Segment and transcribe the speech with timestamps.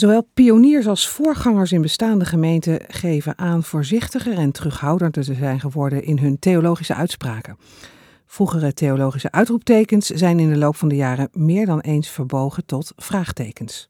[0.00, 6.02] Zowel pioniers als voorgangers in bestaande gemeenten geven aan voorzichtiger en terughoudender te zijn geworden
[6.02, 7.56] in hun theologische uitspraken.
[8.26, 12.92] Vroegere theologische uitroeptekens zijn in de loop van de jaren meer dan eens verbogen tot
[12.96, 13.88] vraagtekens.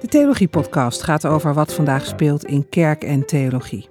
[0.00, 3.88] De Theologie-podcast gaat over wat vandaag speelt in kerk en theologie.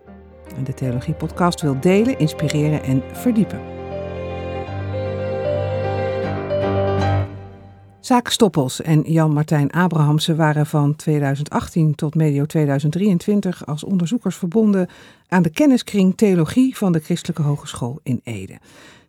[0.63, 3.76] De Theologie-podcast wil delen, inspireren en verdiepen.
[8.07, 14.89] Zaak Stoppels en Jan-Martijn Abrahamsen waren van 2018 tot medio 2023 als onderzoekers verbonden
[15.27, 18.57] aan de kenniskring Theologie van de Christelijke Hogeschool in Ede.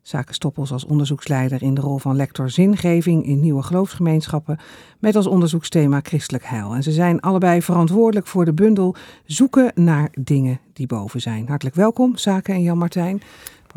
[0.02, 4.58] Zaken Stoppels als onderzoeksleider in de rol van lector zingeving in nieuwe geloofsgemeenschappen
[4.98, 6.74] met als onderzoeksthema christelijk heil.
[6.74, 11.48] En ze zijn allebei verantwoordelijk voor de bundel Zoeken naar dingen die boven zijn.
[11.48, 13.22] Hartelijk welkom, Zaken en Jan-Martijn.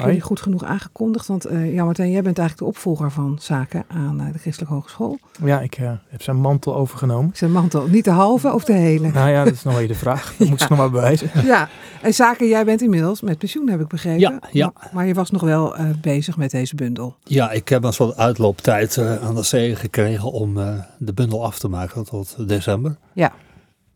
[0.02, 1.28] Heb jullie goed genoeg aangekondigd?
[1.28, 4.74] Want uh, Jan Martijn, jij bent eigenlijk de opvolger van zaken aan uh, de Christelijke
[4.74, 5.20] Hogeschool.
[5.44, 7.32] Ja, ik uh, heb zijn mantel overgenomen.
[7.34, 9.12] Zijn mantel, niet de halve of de hele?
[9.12, 10.36] Nou ja, dat is nog wel de vraag.
[10.38, 10.50] Dat ja.
[10.50, 11.30] moet ze nog maar bewijzen.
[11.44, 11.70] Ja,
[12.02, 14.20] en zaken, jij bent inmiddels met pensioen, heb ik begrepen.
[14.20, 14.72] Ja, ja.
[14.74, 17.16] Maar, maar je was nog wel bezig met deze bundel.
[17.24, 20.54] Ja, ik heb een soort uitlooptijd aan de zee gekregen om
[20.98, 22.98] de bundel af te maken tot december.
[23.14, 23.32] Ja,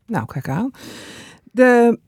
[0.06, 0.70] nou kijk aan.
[1.50, 1.98] De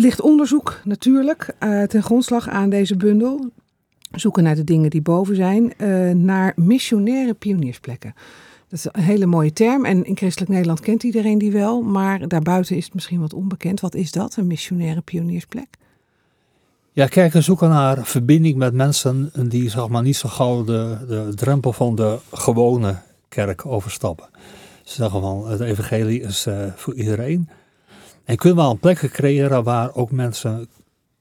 [0.00, 3.50] ligt onderzoek natuurlijk uh, ten grondslag aan deze bundel.
[4.10, 8.14] Zoeken naar de dingen die boven zijn, uh, naar missionaire pioniersplekken.
[8.68, 12.28] Dat is een hele mooie term en in christelijk Nederland kent iedereen die wel, maar
[12.28, 13.80] daarbuiten is het misschien wat onbekend.
[13.80, 15.68] Wat is dat, een missionaire pioniersplek?
[16.92, 21.32] Ja, kerken zoeken naar verbinding met mensen die zeg maar, niet zo gauw de, de
[21.34, 22.96] drempel van de gewone
[23.28, 24.28] kerk overstappen.
[24.84, 27.48] Ze zeggen van het evangelie is uh, voor iedereen.
[28.28, 30.68] En kunnen we al plekken creëren waar ook mensen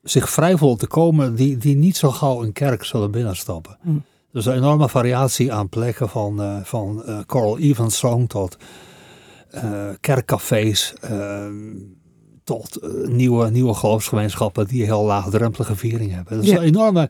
[0.04, 3.78] zich vrij voelen te komen die, die niet zo gauw een kerk zullen binnenstappen.
[3.82, 4.04] Mm.
[4.32, 8.58] Dus een enorme variatie aan plekken van, uh, van uh, Coral Evans Song tot
[9.56, 11.56] uh, kerkcafés, ehm,
[12.44, 16.38] tot nieuwe, nieuwe geloofsgemeenschappen die heel laagdrempelige viering hebben.
[16.38, 16.58] Dus ja.
[16.58, 17.10] een enorme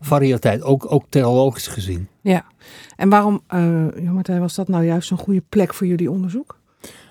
[0.00, 2.08] variëteit, ook, ook theologisch gezien.
[2.20, 2.44] Ja,
[2.96, 6.58] en waarom, uh, Martijn, was dat nou juist een goede plek voor jullie onderzoek?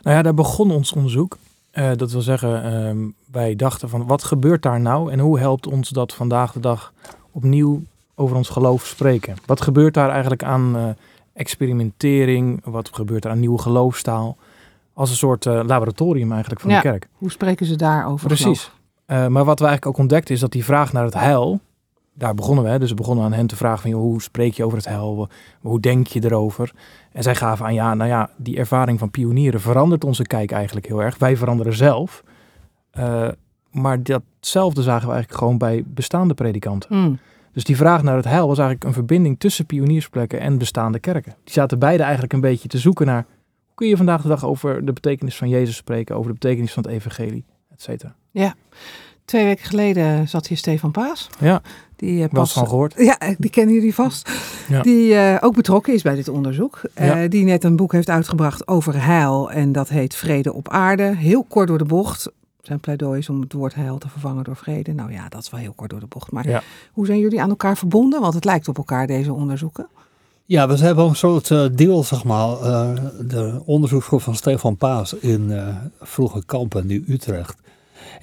[0.01, 1.37] Nou ja, daar begon ons onderzoek.
[1.77, 5.67] Uh, dat wil zeggen, uh, wij dachten van wat gebeurt daar nou en hoe helpt
[5.67, 6.93] ons dat vandaag de dag
[7.31, 7.81] opnieuw
[8.15, 9.35] over ons geloof spreken?
[9.45, 10.89] Wat gebeurt daar eigenlijk aan uh,
[11.33, 12.61] experimentering?
[12.63, 14.37] Wat gebeurt er aan nieuwe geloofstaal?
[14.93, 17.07] Als een soort eh, laboratorium eigenlijk van ja, de kerk.
[17.17, 18.27] Hoe spreken ze daarover?
[18.27, 18.71] Precies.
[19.05, 21.59] maar wat we eigenlijk ook ontdekten is dat die vraag naar het heil,
[22.17, 22.79] daar begonnen we.
[22.79, 25.29] Dus we begonnen aan hen te vragen van joh, hoe spreek je over het heil?
[25.61, 26.73] Hoe denk je erover?
[27.11, 30.87] En zij gaven aan ja, nou ja, die ervaring van pionieren verandert onze kijk eigenlijk
[30.87, 31.17] heel erg.
[31.17, 32.23] Wij veranderen zelf.
[32.99, 33.27] Uh,
[33.71, 36.97] maar datzelfde zagen we eigenlijk gewoon bij bestaande predikanten.
[36.97, 37.19] Mm.
[37.53, 41.35] Dus die vraag naar het heil was eigenlijk een verbinding tussen pioniersplekken en bestaande kerken.
[41.43, 43.25] Die zaten beide eigenlijk een beetje te zoeken naar
[43.65, 46.73] hoe kun je vandaag de dag over de betekenis van Jezus spreken, over de betekenis
[46.73, 48.15] van het evangelie, et cetera.
[48.31, 48.55] Ja.
[49.25, 51.29] Twee weken geleden zat hier Stefan Paas.
[51.39, 51.61] Ja,
[51.95, 52.93] die uh, pas van gehoord.
[52.97, 54.29] Ja, die kennen jullie vast.
[54.67, 54.81] Ja.
[54.81, 56.81] Die uh, ook betrokken is bij dit onderzoek.
[57.01, 57.21] Uh.
[57.29, 59.51] Die net een boek heeft uitgebracht over heil.
[59.51, 61.15] En dat heet Vrede op aarde.
[61.15, 62.31] Heel kort door de bocht.
[62.61, 64.93] Zijn pleidooi is om het woord heil te vervangen door vrede.
[64.93, 66.31] Nou ja, dat is wel heel kort door de bocht.
[66.31, 66.61] Maar Ja.
[66.91, 68.21] hoe zijn jullie aan elkaar verbonden?
[68.21, 69.87] Want het lijkt op elkaar, deze onderzoeken.
[70.45, 72.49] Ja, we hebben een soort uh, deal, zeg maar.
[73.27, 75.53] De onderzoeksgroep van Stefan Paas in
[76.01, 77.55] vroege Kampen, nu Utrecht.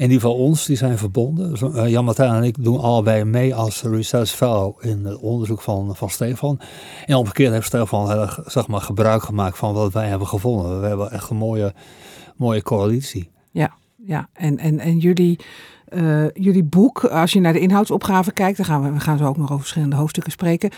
[0.02, 1.56] En die van ons, die zijn verbonden.
[1.62, 5.96] Uh, Jan Martijn en ik doen allebei mee als research fellow in het onderzoek van,
[5.96, 6.60] van Stefan.
[7.06, 10.80] En omgekeerd heeft Stefan heel erg, zeg maar, gebruik gemaakt van wat wij hebben gevonden.
[10.80, 11.74] We hebben echt een mooie,
[12.36, 13.30] mooie coalitie.
[13.50, 14.28] Ja, ja.
[14.32, 15.38] En, en, en jullie,
[15.90, 19.26] uh, jullie boek, als je naar de inhoudsopgave kijkt, dan gaan we, we gaan zo
[19.26, 20.70] ook nog over verschillende hoofdstukken spreken.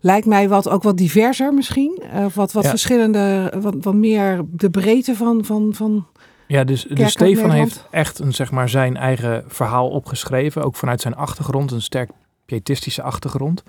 [0.00, 2.02] Lijkt mij wat, ook wat diverser misschien.
[2.14, 2.70] Uh, wat wat Ja.
[2.70, 6.06] verschillende, wat, wat meer de breedte van, van, van
[6.52, 10.62] Ja, dus, dus Stefan heeft echt een, zeg maar, zijn eigen verhaal opgeschreven.
[10.62, 12.10] Ook vanuit zijn achtergrond, een sterk
[12.44, 13.62] pietistische achtergrond.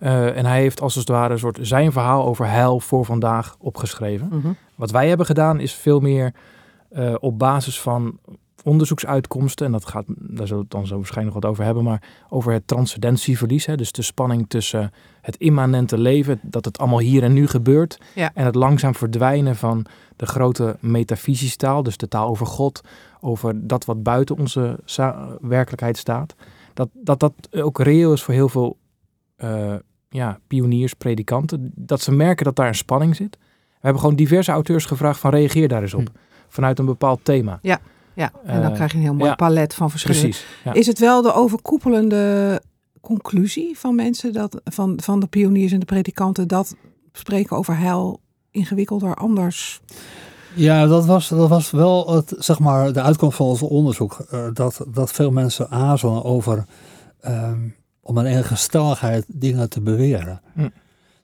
[0.00, 3.56] Uh, en hij heeft als het ware een soort zijn verhaal over heil voor vandaag
[3.58, 4.28] opgeschreven.
[4.30, 4.52] Mhm.
[4.74, 6.34] Wat wij hebben gedaan is veel meer
[6.92, 8.18] uh, op basis van
[8.64, 9.66] onderzoeksuitkomsten.
[9.66, 11.84] En dat gaat, daar zullen we het dan zo waarschijnlijk nog wat over hebben.
[11.84, 13.66] Maar over het transcendentieverlies.
[13.66, 14.92] Hè, dus de spanning tussen
[15.28, 16.40] het immanente leven.
[16.42, 17.98] Dat het allemaal hier en nu gebeurt.
[18.14, 18.30] Ja.
[18.34, 19.86] En het langzaam verdwijnen van
[20.16, 21.82] de grote metafysische taal.
[21.82, 22.80] Dus de taal over God.
[23.20, 24.78] Over dat wat buiten onze
[25.40, 26.34] werkelijkheid staat.
[26.74, 28.76] Dat, dat dat ook reëel is voor heel veel
[29.44, 29.74] uh,
[30.08, 31.72] ja, pioniers, predikanten.
[31.74, 33.36] Dat ze merken dat daar een spanning zit.
[33.40, 36.08] We hebben gewoon diverse auteurs gevraagd van reageer daar eens op.
[36.12, 36.18] Hm.
[36.48, 37.58] Vanuit een bepaald thema.
[37.62, 37.80] Ja,
[38.44, 39.36] en dan Eh, krijg je een heel mooi ja.
[39.36, 40.20] palet van verschillen.
[40.20, 40.46] Precies.
[40.64, 40.72] Ja.
[40.72, 42.62] Is het wel de overkoepelende
[43.00, 46.76] conclusie van mensen, dat, van, van de pioniers en de predikanten, dat
[47.12, 49.80] spreken over heil ingewikkelder, anders?
[50.54, 54.26] Ja, dat was, dat was wel het, zeg maar, de uitkomst van ons onderzoek.
[54.32, 56.66] Uh, dat, dat veel mensen aarzelen over
[57.26, 60.40] um, om een enige stelligheid dingen te beweren.
[60.54, 60.68] Hm.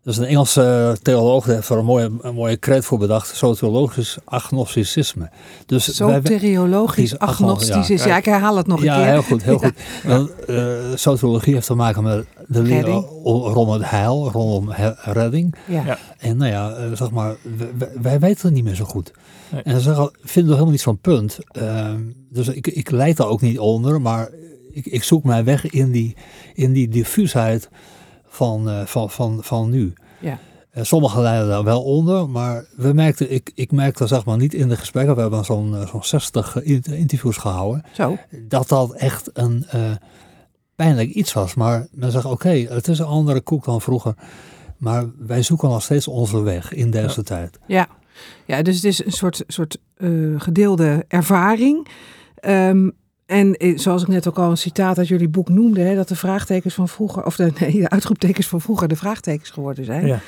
[0.04, 3.36] Dus een Engelse theoloog heeft er een mooie, een mooie cred voor bedacht.
[3.36, 5.30] Soteriologisch agnosticisme.
[5.66, 8.08] Dus Soteriologisch agnosticisme.
[8.08, 8.12] Ja.
[8.12, 8.98] ja, ik herhaal het nog een keer.
[8.98, 9.42] Ja, heel goed.
[9.42, 9.72] Heel goed.
[10.04, 12.84] Want, uh, soteriologie heeft te maken met de leer
[13.22, 14.72] rondom het heil, rondom
[15.02, 15.54] redding.
[15.66, 15.98] Ja.
[16.18, 17.36] En nou ja, uh, zeg maar,
[17.78, 19.12] wij, wij, weten het niet meer zo goed.
[19.52, 19.62] Nee.
[19.62, 21.38] En ze zeggen, vinden we helemaal niet zo'n punt.
[21.58, 21.90] Uh,
[22.30, 24.28] dus ik, ik leid daar ook niet onder, maar
[24.72, 26.16] ik, ik zoek mijn weg in die,
[26.54, 27.68] in die diffuusheid
[28.34, 29.92] van, uh, van, van, van nu.
[30.20, 30.38] Ja.
[30.74, 34.54] Uh, sommigen leiden daar wel onder, maar we merkten, ik, ik merkte zeg maar niet
[34.54, 38.18] in de gesprekken, we hebben zo'n uh, zo'n 60 interviews gehouden, Zo.
[38.48, 39.66] dat dat echt een
[40.74, 41.54] pijnlijk iets was.
[41.54, 44.14] Maar men zegt, oké, okay, het is een andere koek dan vroeger,
[44.76, 47.22] maar wij zoeken nog steeds onze weg in deze ja.
[47.22, 47.58] tijd.
[47.66, 47.88] Ja.
[48.44, 49.78] ja, dus het is een soort, soort
[50.38, 51.88] gedeelde ervaring.
[52.46, 52.94] Um,
[53.26, 56.08] en eh, zoals ik net ook al een citaat uit jullie boek noemde, hè, dat
[56.08, 60.06] de vraagtekens van vroeger, of de, nee, de uitroeptekens van vroeger de vraagtekens geworden zijn.
[60.06, 60.20] Ja.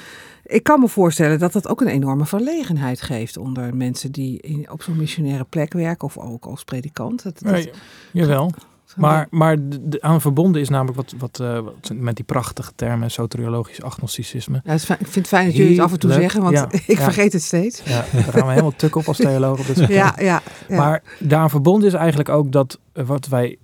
[0.46, 4.70] Ik kan me voorstellen dat dat ook een enorme verlegenheid geeft onder mensen die in,
[4.70, 7.22] op zo'n missionaire plek werken of ook als predikant.
[7.22, 7.70] Dat, dat, ja,
[8.12, 8.52] jawel.
[8.96, 13.10] Maar, maar de, aan verbonden is namelijk wat, wat, uh, wat, met die prachtige termen,
[13.10, 14.60] soteriologisch agnosticisme.
[14.64, 16.98] Ja, ik vind het fijn dat jullie het af en toe zeggen, want ja, ik
[16.98, 17.82] vergeet het steeds.
[17.84, 19.58] Ja, daar gaan we helemaal tuk op als theoloog.
[19.60, 23.56] Op dit ja, ja, ja, Maar daaraan verbonden is eigenlijk ook dat uh, wat wij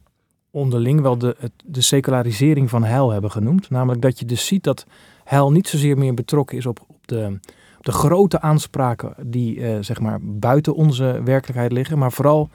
[0.51, 3.71] onderling wel de, de secularisering van heil hebben genoemd.
[3.71, 4.87] Namelijk dat je dus ziet dat
[5.25, 7.39] heil niet zozeer meer betrokken is op, op de
[7.83, 12.51] de grote aanspraken die uh, zeg maar buiten onze werkelijkheid liggen, maar vooral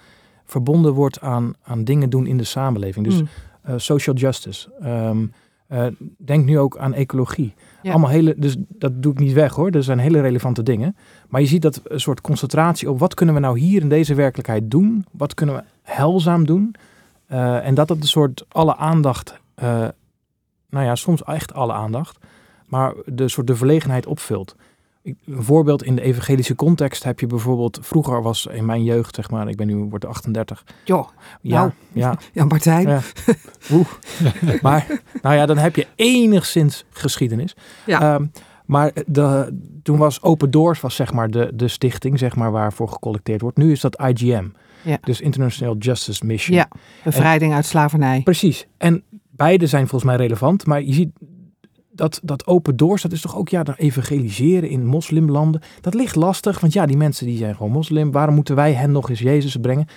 [0.47, 3.05] verbonden wordt aan, aan dingen doen in de samenleving.
[3.05, 3.27] Dus mm.
[3.69, 4.69] uh, social justice.
[4.83, 5.31] Um,
[5.69, 5.85] uh,
[6.17, 7.53] denk nu ook aan ecologie.
[7.81, 7.91] Ja.
[7.91, 9.71] Allemaal hele, dus dat doe ik niet weg hoor.
[9.71, 10.95] Dat zijn hele relevante dingen.
[11.27, 14.13] Maar je ziet dat een soort concentratie op wat kunnen we nou hier in deze
[14.13, 15.05] werkelijkheid doen?
[15.11, 16.75] Wat kunnen we helzaam doen?
[17.31, 19.39] Uh, en dat het een soort alle aandacht,
[20.69, 22.17] nou ja, soms echt alle aandacht,
[22.65, 24.55] maar de soort de verlegenheid opvult
[25.25, 29.29] een voorbeeld in de evangelische context heb je bijvoorbeeld, vroeger was in mijn jeugd, zeg
[29.29, 30.63] maar, ik ben nu word 38.
[30.83, 31.09] Jo,
[31.41, 32.17] ja, nou, ja.
[32.33, 32.87] ja, Martijn.
[32.87, 33.01] Ja.
[33.71, 33.87] Oeh.
[34.61, 37.55] maar, nou ja, dan heb je enigszins geschiedenis.
[37.85, 38.15] Ja.
[38.15, 38.31] Um,
[38.65, 42.89] maar de, toen was Open Doors was zeg maar de, de stichting zeg maar, waarvoor
[42.89, 43.57] gecollecteerd wordt.
[43.57, 44.45] Nu is dat IGM.
[44.81, 44.97] Ja.
[45.01, 46.57] Dus International Justice Mission.
[46.57, 46.67] Ja,
[47.03, 48.21] bevrijding uit slavernij.
[48.23, 48.67] Precies.
[48.77, 50.65] En beide zijn volgens mij relevant.
[50.65, 51.09] Maar je ziet,
[51.97, 55.61] dat, dat open doors, dat is toch ook ja, dat evangeliseren in moslimlanden.
[55.81, 58.11] Dat ligt lastig, want ja, die mensen die zijn gewoon moslim.
[58.11, 59.87] Waarom moeten wij hen nog eens Jezus brengen?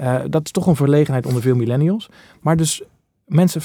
[0.00, 2.08] Uh, dat is toch een verlegenheid onder veel millennials.
[2.40, 2.82] Maar dus
[3.26, 3.60] mensen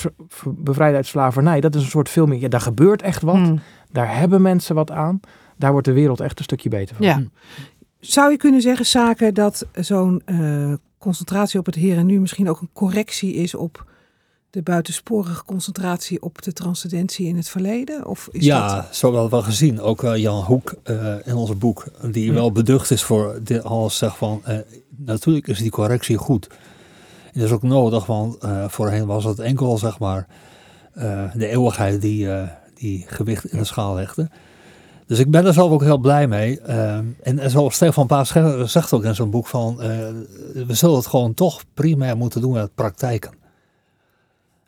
[0.45, 3.35] bevrijden uit slavernij, dat is een soort veel meer, ja, daar gebeurt echt wat.
[3.35, 3.59] Mm.
[3.91, 5.19] Daar hebben mensen wat aan.
[5.57, 7.05] Daar wordt de wereld echt een stukje beter van.
[7.05, 7.23] Ja.
[7.99, 12.49] Zou je kunnen zeggen, zaken, dat zo'n uh, concentratie op het hier en nu misschien
[12.49, 13.85] ook een correctie is op
[14.55, 18.07] de buitensporige concentratie op de transcendentie in het verleden?
[18.07, 18.95] Of is ja, dat...
[18.95, 19.81] zo wel wel gezien.
[19.81, 23.97] Ook uh, Jan Hoek uh, in ons boek, die wel beducht is voor dit alles
[23.97, 24.57] zegt van, uh,
[24.97, 26.47] natuurlijk is die correctie goed.
[27.33, 28.37] En dat is ook nodig, want
[28.67, 30.27] voorheen was het enkel, zeg maar,
[31.33, 32.27] de eeuwigheid die,
[32.73, 34.29] die gewicht in de schaal legde.
[35.07, 36.59] Dus ik ben er zelf ook heel blij mee.
[36.61, 38.33] en, en zoals Stefan Paas
[38.65, 39.77] zegt ook in zijn boek van,
[40.53, 43.44] we zullen het gewoon toch primair moeten doen met praktijken.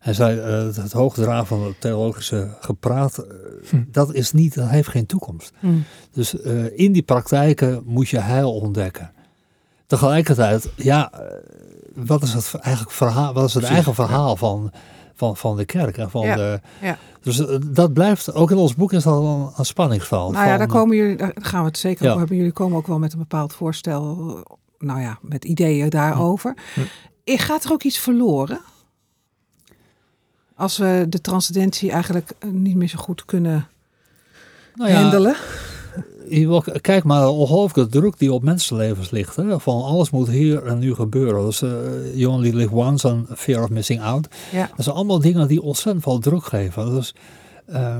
[0.07, 3.83] Hij zei, uh, het hoogdragen van het theologische gepraat, uh, hm.
[3.91, 5.51] dat is niet, dat heeft geen toekomst.
[5.59, 5.67] Hm.
[6.11, 9.11] Dus uh, in die praktijken moet je heil ontdekken.
[9.85, 11.11] Tegelijkertijd, ja,
[11.95, 14.71] wat is het eigenlijk verhaal, wat is het eigen verhaal van,
[15.13, 16.35] van, van de kerk en van ja.
[16.35, 16.61] de.
[16.81, 16.97] Ja.
[17.21, 20.31] Dus dat blijft, ook in ons boek is dat een, een spanningsveld.
[20.31, 22.37] Nou ja, daar komen jullie, daar gaan we het zeker over hebben.
[22.37, 24.37] Jullie komen ook wel met een bepaald voorstel,
[24.79, 26.53] nou ja, met ideeën daarover.
[26.73, 26.81] Hm.
[27.37, 28.59] Gaat er ook iets verloren?
[30.57, 33.67] Als we de transcendentie eigenlijk eh, niet meer zo goed kunnen
[34.75, 35.35] nou ja, handelen.
[36.81, 39.35] Kijk maar, ongelooflijke druk die op mensenlevens ligt.
[39.35, 39.59] Hè?
[39.59, 41.45] Van alles moet hier en nu gebeuren.
[41.45, 41.71] Dus uh,
[42.15, 44.27] you only live once and fear of missing out.
[44.51, 44.69] Ja.
[44.75, 46.89] Dat zijn allemaal dingen die ontzettend veel druk geven.
[46.89, 47.15] Dus
[47.69, 47.99] uh,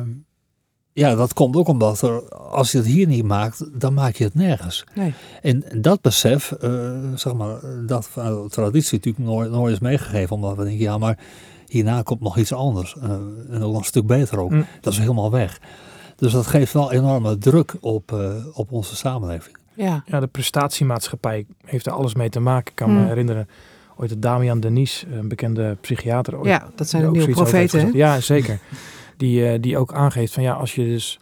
[0.93, 4.23] ja, dat komt ook omdat er, als je het hier niet maakt, dan maak je
[4.23, 4.83] het nergens.
[4.95, 5.13] Nee.
[5.41, 10.35] En dat besef, uh, zeg maar, dat uh, traditie natuurlijk nooit, nooit is meegegeven.
[10.35, 11.19] Omdat we denken, ja, maar
[11.67, 12.95] hierna komt nog iets anders.
[12.97, 14.49] Uh, en nog een stuk beter ook.
[14.49, 14.65] Mm.
[14.81, 15.59] Dat is helemaal weg.
[16.15, 19.57] Dus dat geeft wel enorme druk op, uh, op onze samenleving.
[19.73, 20.03] Ja.
[20.05, 22.69] ja, de prestatiemaatschappij heeft er alles mee te maken.
[22.69, 23.01] Ik kan mm.
[23.01, 23.47] me herinneren,
[23.95, 26.37] ooit het Damian Denis, een bekende psychiater.
[26.37, 27.93] Ooit, Ja, dat zijn de ook nieuwe profeten.
[27.93, 28.59] Ja, zeker.
[29.17, 31.19] die, eh, die ook aangeeft van ja, als je dus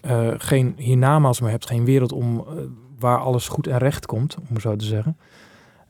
[0.00, 2.54] eh, geen hiernamaals meer hebt, geen wereld om eh,
[2.98, 5.16] waar alles goed en recht komt, om het zo te zeggen,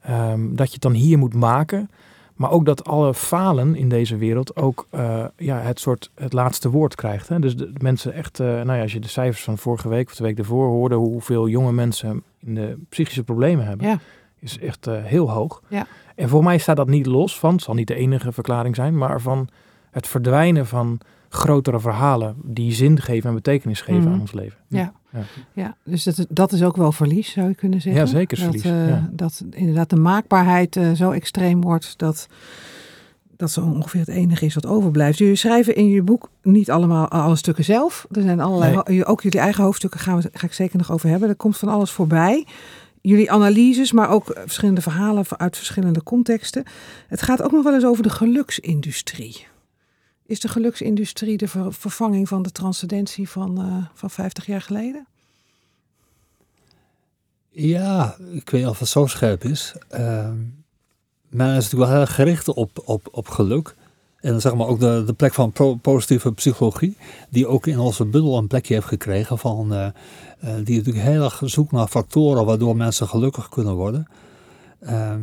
[0.01, 1.91] ehm, dat je het dan hier moet maken.
[2.37, 6.71] Maar ook dat alle falen in deze wereld ook eh, ja, het soort het laatste
[6.71, 7.29] woord krijgt.
[7.29, 7.39] Hè?
[7.39, 10.15] Dus de, mensen echt, eh, nou ja, als je de cijfers van vorige week of
[10.15, 13.99] de week ervoor hoorde, hoeveel jonge mensen in de psychische problemen hebben, Ja.
[14.41, 15.63] is echt eh, heel hoog.
[15.69, 15.87] Ja.
[16.15, 18.99] En voor mij staat dat niet los van, het zal niet de enige verklaring zijn,
[18.99, 19.49] maar van
[19.91, 24.13] het verdwijnen van grotere verhalen die zin geven en betekenis geven Mhm.
[24.13, 24.59] aan ons leven.
[24.69, 24.93] Ja.
[25.17, 25.23] Ja.
[25.63, 28.03] Ja, dus dat, is- dat is ook wel verlies, zou je kunnen zeggen.
[28.03, 29.09] Ja, zeker dat, verlies, eh, ja.
[29.13, 32.27] Dat inderdaad de maakbaarheid eh, zo extreem wordt dat
[33.37, 35.19] dat zo ongeveer het enige is wat overblijft.
[35.19, 38.07] Jullie schrijven in je boek niet allemaal alle stukken zelf.
[38.11, 39.05] Er zijn allerlei, Nee.
[39.05, 41.29] ook jullie eigen hoofdstukken gaan we, ga ik zeker nog over hebben.
[41.29, 42.47] Er komt van alles voorbij.
[43.01, 46.65] Jullie analyses, maar ook verschillende verhalen uit verschillende contexten.
[47.09, 49.47] Het gaat ook nog wel eens over de geluksindustrie.
[50.27, 55.07] Is de geluksindustrie de ver- vervanging van de transcendentie van, eh, van 50 jaar geleden?
[57.51, 59.75] Ja, ik weet niet of het zo scherp is.
[59.89, 60.39] Ehm
[61.37, 63.75] men is natuurlijk wel heel gericht op, op, op geluk.
[64.21, 66.97] En zeg maar ook de, de plek van positieve psychologie,
[67.31, 69.93] die ook in onze buddel een plekje heeft gekregen, van, eh, eh,
[70.65, 74.07] die natuurlijk heel erg zoekt naar factoren waardoor mensen gelukkig kunnen worden.
[74.81, 75.19] Ehm, eh,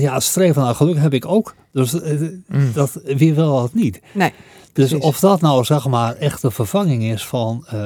[0.00, 1.54] ja, het streven naar geluk heb ik ook.
[1.72, 2.72] Dus eh, Mm.
[2.72, 4.00] dat, wie wil dat niet?
[4.14, 4.32] Nee,
[4.72, 5.04] Dus precies.
[5.06, 7.78] of dat nou zeg maar echt een vervanging is van eh,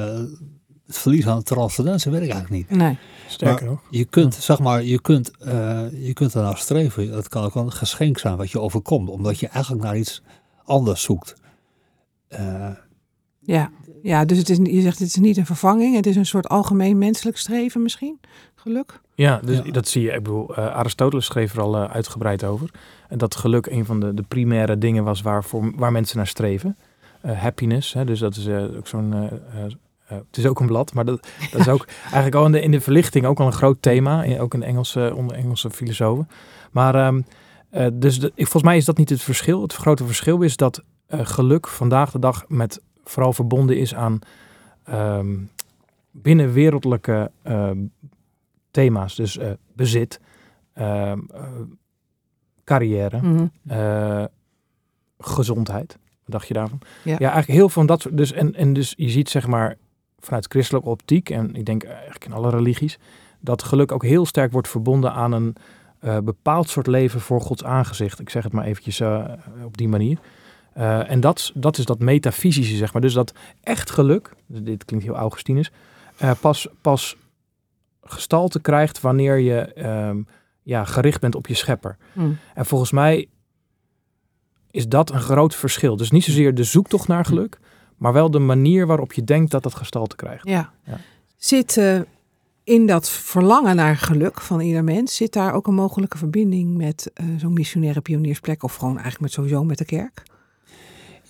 [0.87, 2.79] het verlies aan transcendentie, weet ik eigenlijk niet.
[2.79, 2.97] Nee.
[3.27, 3.79] Sterker nog.
[3.89, 7.11] Je kunt, zeg maar, je kunt, eh je kunt ernaar streven.
[7.11, 10.21] Dat kan ook een geschenk zijn wat je overkomt, omdat je eigenlijk naar iets
[10.65, 11.35] anders zoekt.
[12.27, 12.69] Eh,
[13.45, 13.71] Ja,
[14.01, 15.95] ja dus het is, je zegt het is niet een vervanging.
[15.95, 18.19] Het is een soort algemeen menselijk streven misschien.
[18.55, 19.01] Geluk.
[19.15, 19.71] Ja, dus Ja.
[19.71, 20.07] dat zie je.
[20.11, 22.69] Ik bedoel, eh, Aristoteles schreef er al eh, uitgebreid over.
[23.09, 26.27] En dat geluk een van de, de primaire dingen was waar, voor, waar mensen naar
[26.27, 26.77] streven.
[27.21, 29.13] Eh, happiness, hè, dus dat is eh, ook zo'n...
[29.13, 29.29] eh, eh,
[30.07, 32.61] eh, het is ook een blad, maar dat, dat is ook eigenlijk al in de,
[32.61, 34.23] in de verlichting ook al een groot thema.
[34.23, 36.27] in- Ook in de Engelse, onder Engelse filosofen.
[36.71, 37.21] Maar ehm,
[37.69, 39.61] eh, dus de, ik, volgens mij is dat niet het verschil.
[39.61, 44.19] Het grote verschil is dat eh, geluk vandaag de dag met vooral verbonden is aan
[44.83, 45.35] ehm,
[46.11, 47.77] binnenwereldlijke ehm,
[48.71, 49.15] thema's.
[49.15, 50.19] Dus eh, bezit,
[50.73, 51.43] ehm, eh,
[52.63, 53.45] carrière, Mhm.
[53.67, 54.23] eh,
[55.19, 55.97] gezondheid.
[56.01, 56.79] Wat dacht je daarvan?
[57.03, 57.11] Ja.
[57.11, 58.17] Ja, eigenlijk heel veel van dat soort.
[58.17, 59.75] Dus, en, en dus je ziet zeg maar
[60.19, 62.99] vanuit christelijke optiek, en ik denk eigenlijk in alle religies,
[63.39, 65.55] dat geluk ook heel sterk wordt verbonden aan een
[66.23, 68.19] bepaald soort leven voor Gods aangezicht.
[68.19, 69.01] Ik zeg het maar eventjes
[69.65, 70.17] op die manier.
[70.73, 73.01] Eh, en dat, dat is dat metafysische, zeg maar.
[73.01, 75.71] Dus dat echt geluk, dus dit klinkt heel Augustinus,
[76.17, 77.17] eh, pas, pas
[78.03, 80.21] gestalte krijgt wanneer je ehm,
[80.63, 81.97] ja, gericht bent op je schepper.
[82.13, 82.31] Mhm.
[82.53, 83.27] En volgens mij
[84.71, 85.95] is dat een groot verschil.
[85.97, 87.59] Dus niet zozeer de zoektocht naar geluk,
[87.97, 90.47] maar wel de manier waarop je denkt dat dat gestalte krijgt.
[90.47, 90.71] Ja.
[90.85, 90.97] Ja.
[91.37, 91.99] Zit eh,
[92.63, 97.11] in dat verlangen naar geluk van ieder mens, zit daar ook een mogelijke verbinding met
[97.37, 100.23] zo'n missionaire pioniersplek of gewoon eigenlijk met sowieso met de kerk?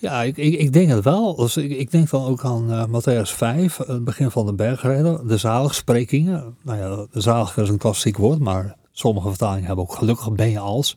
[0.04, 1.34] Ja, ik, ik, ik denk het wel.
[1.34, 5.26] Dus ik, ik denk dan ook aan eh Matthäus 5, het begin van de bergreden,
[5.26, 6.56] de zaligsprekingen.
[6.62, 10.50] Nou ja, de zalig is een klassiek woord, maar sommige vertalingen hebben ook gelukkig ben
[10.50, 10.96] je als.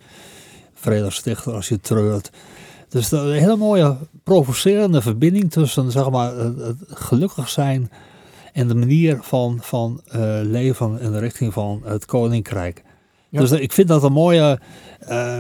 [0.74, 2.32] Vredestichter als je treurt.
[2.90, 7.92] Dus een hele mooie provocerende verbinding tussen zeg maar, het, gelukkig zijn
[8.54, 12.84] en de manier van, van eh, leven in de richting van het koninkrijk.
[13.30, 13.40] Ja.
[13.40, 14.60] Dus ik vind dat een mooie,
[15.00, 15.40] eh,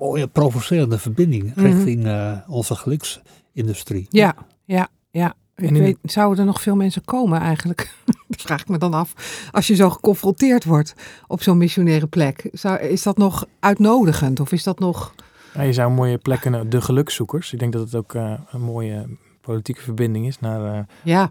[0.00, 1.66] mooie provocerende verbinding Mhm.
[1.66, 4.06] richting eh, onze geluksindustrie.
[4.10, 5.34] Ja, ja, ja.
[5.56, 7.94] Ik weet, zouden er nog veel mensen komen eigenlijk?
[8.28, 9.14] dat vraag ik me dan af.
[9.50, 10.94] Als je zo geconfronteerd wordt
[11.26, 12.48] op zo'n missionaire plek.
[12.52, 15.14] Zou, is dat nog uitnodigend of is dat nog...
[15.54, 17.52] Ja, je zou een mooie plek kunnen, de gelukszoekers.
[17.52, 19.06] Ik denk dat het ook eh, een mooie
[19.40, 21.30] politieke verbinding is naar eh, Ja,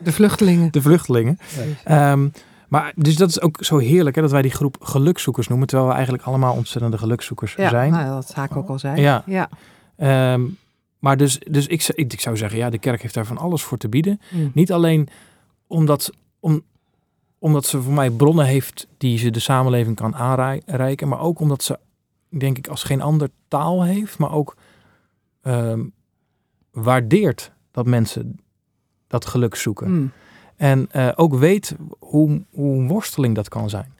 [0.00, 0.72] de vluchtelingen.
[0.78, 1.38] de vluchtelingen.
[1.84, 2.28] Ehm,
[2.80, 5.88] maar dus dat is ook zo heerlijk hè, dat wij die groep gelukszoekers noemen, terwijl
[5.88, 7.90] we eigenlijk allemaal ontzettende gelukszoekers Ja, zijn.
[7.92, 9.00] nou, dat ga ik ook al zei.
[9.00, 9.22] Ja.
[9.26, 9.48] ja.
[9.96, 10.42] Ehm,
[10.98, 13.38] maar dus, dus ik, zou- ik, ik zou zeggen, ja, de kerk heeft daar van
[13.38, 14.20] alles voor te bieden.
[14.30, 14.50] Mm.
[14.54, 15.08] Niet alleen
[15.66, 16.62] omdat, om,
[17.38, 21.62] omdat ze voor mij bronnen heeft die ze de samenleving kan aanreiken, maar ook omdat
[21.62, 21.78] ze,
[22.28, 24.56] denk ik, als geen ander taal heeft, maar ook
[25.42, 25.84] ehm,
[26.70, 28.38] waardeert dat mensen
[29.06, 29.90] dat geluk zoeken.
[29.90, 30.12] Mm.
[30.56, 33.94] En eh, ook weet hoe, hoe een worsteling dat kan zijn.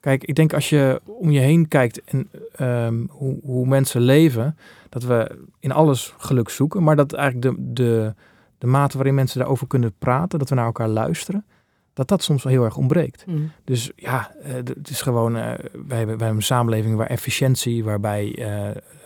[0.00, 4.56] Kijk, ik denk als je om je heen kijkt en ehm, hoe, hoe mensen leven,
[4.88, 8.14] dat we in alles geluk zoeken, maar dat eigenlijk de, de,
[8.58, 11.44] de mate waarin mensen daarover kunnen praten, dat we naar elkaar luisteren,
[11.92, 13.26] dat dat soms wel heel erg ontbreekt.
[13.26, 13.50] Mm.
[13.64, 15.52] Dus ja, eh, het is gewoon, eh,
[15.86, 18.34] wij, hebben, wij een samenleving waar efficiëntie, waarbij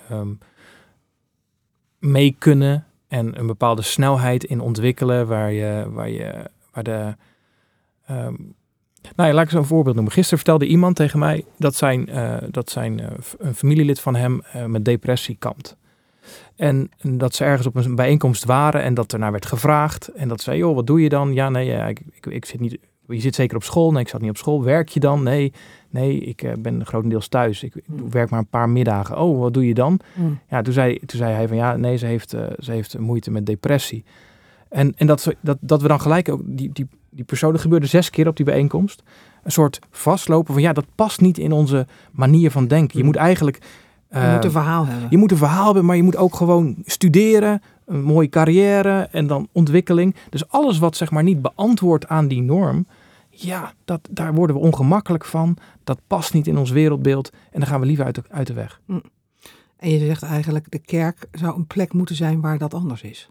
[0.09, 0.33] ehm,
[1.99, 6.51] mee kunnen en een bepaalde snelheid in ontwikkelen, waar je, waar je,
[6.85, 7.15] de,
[8.07, 8.35] ehm,
[9.15, 10.13] nou ja, laat ik eens een voorbeeld noemen.
[10.13, 13.07] Gisteren vertelde iemand tegen mij dat zijn, eh, dat zijn eh,
[13.39, 15.77] een familielid van hem eh, met depressie kampt.
[16.57, 20.09] En dat ze ergens op een bijeenkomst waren en dat er naar werd gevraagd.
[20.09, 21.35] En dat zei, joh, wat doe je dan?
[21.35, 22.79] Ja, nee, ja, ik, ik, ik zit niet...
[23.09, 23.93] Je zit zeker op school?
[23.93, 24.63] Nee, ik zat niet op school.
[24.63, 25.23] Werk je dan?
[25.23, 25.53] Nee,
[25.91, 27.63] nee, ik ben grotendeels thuis.
[27.63, 28.11] Ik, Hmm.
[28.11, 29.19] werk maar een paar middagen.
[29.19, 30.01] Oh, wat doe je dan?
[30.15, 30.39] Mm.
[30.51, 33.47] Ja, toen zei, toen zei hij van ja, nee, ze heeft, ze heeft moeite met
[33.47, 34.05] depressie.
[34.69, 37.87] En, en dat, dat, dat we dan gelijk ook, die, die, die persoon, dat gebeurde
[37.87, 39.03] zes keer op die bijeenkomst,
[39.43, 42.99] een soort vastlopen van ja, dat past niet in onze manier van denken.
[42.99, 43.59] Je moet eigenlijk...
[44.11, 45.07] Je eh, moet een verhaal hebben.
[45.11, 49.27] je moet een verhaal hebben, maar je moet ook gewoon studeren, een mooie carrière en
[49.27, 50.15] dan ontwikkeling.
[50.31, 52.87] Dus alles wat zeg maar niet beantwoordt aan die norm,
[53.31, 55.57] ja, dat, daar worden we ongemakkelijk van.
[55.85, 58.53] Dat past niet in ons wereldbeeld en dan gaan we liever uit de, uit de
[58.53, 58.81] weg.
[59.77, 63.31] En je zegt eigenlijk, de kerk zou een plek moeten zijn waar dat anders is.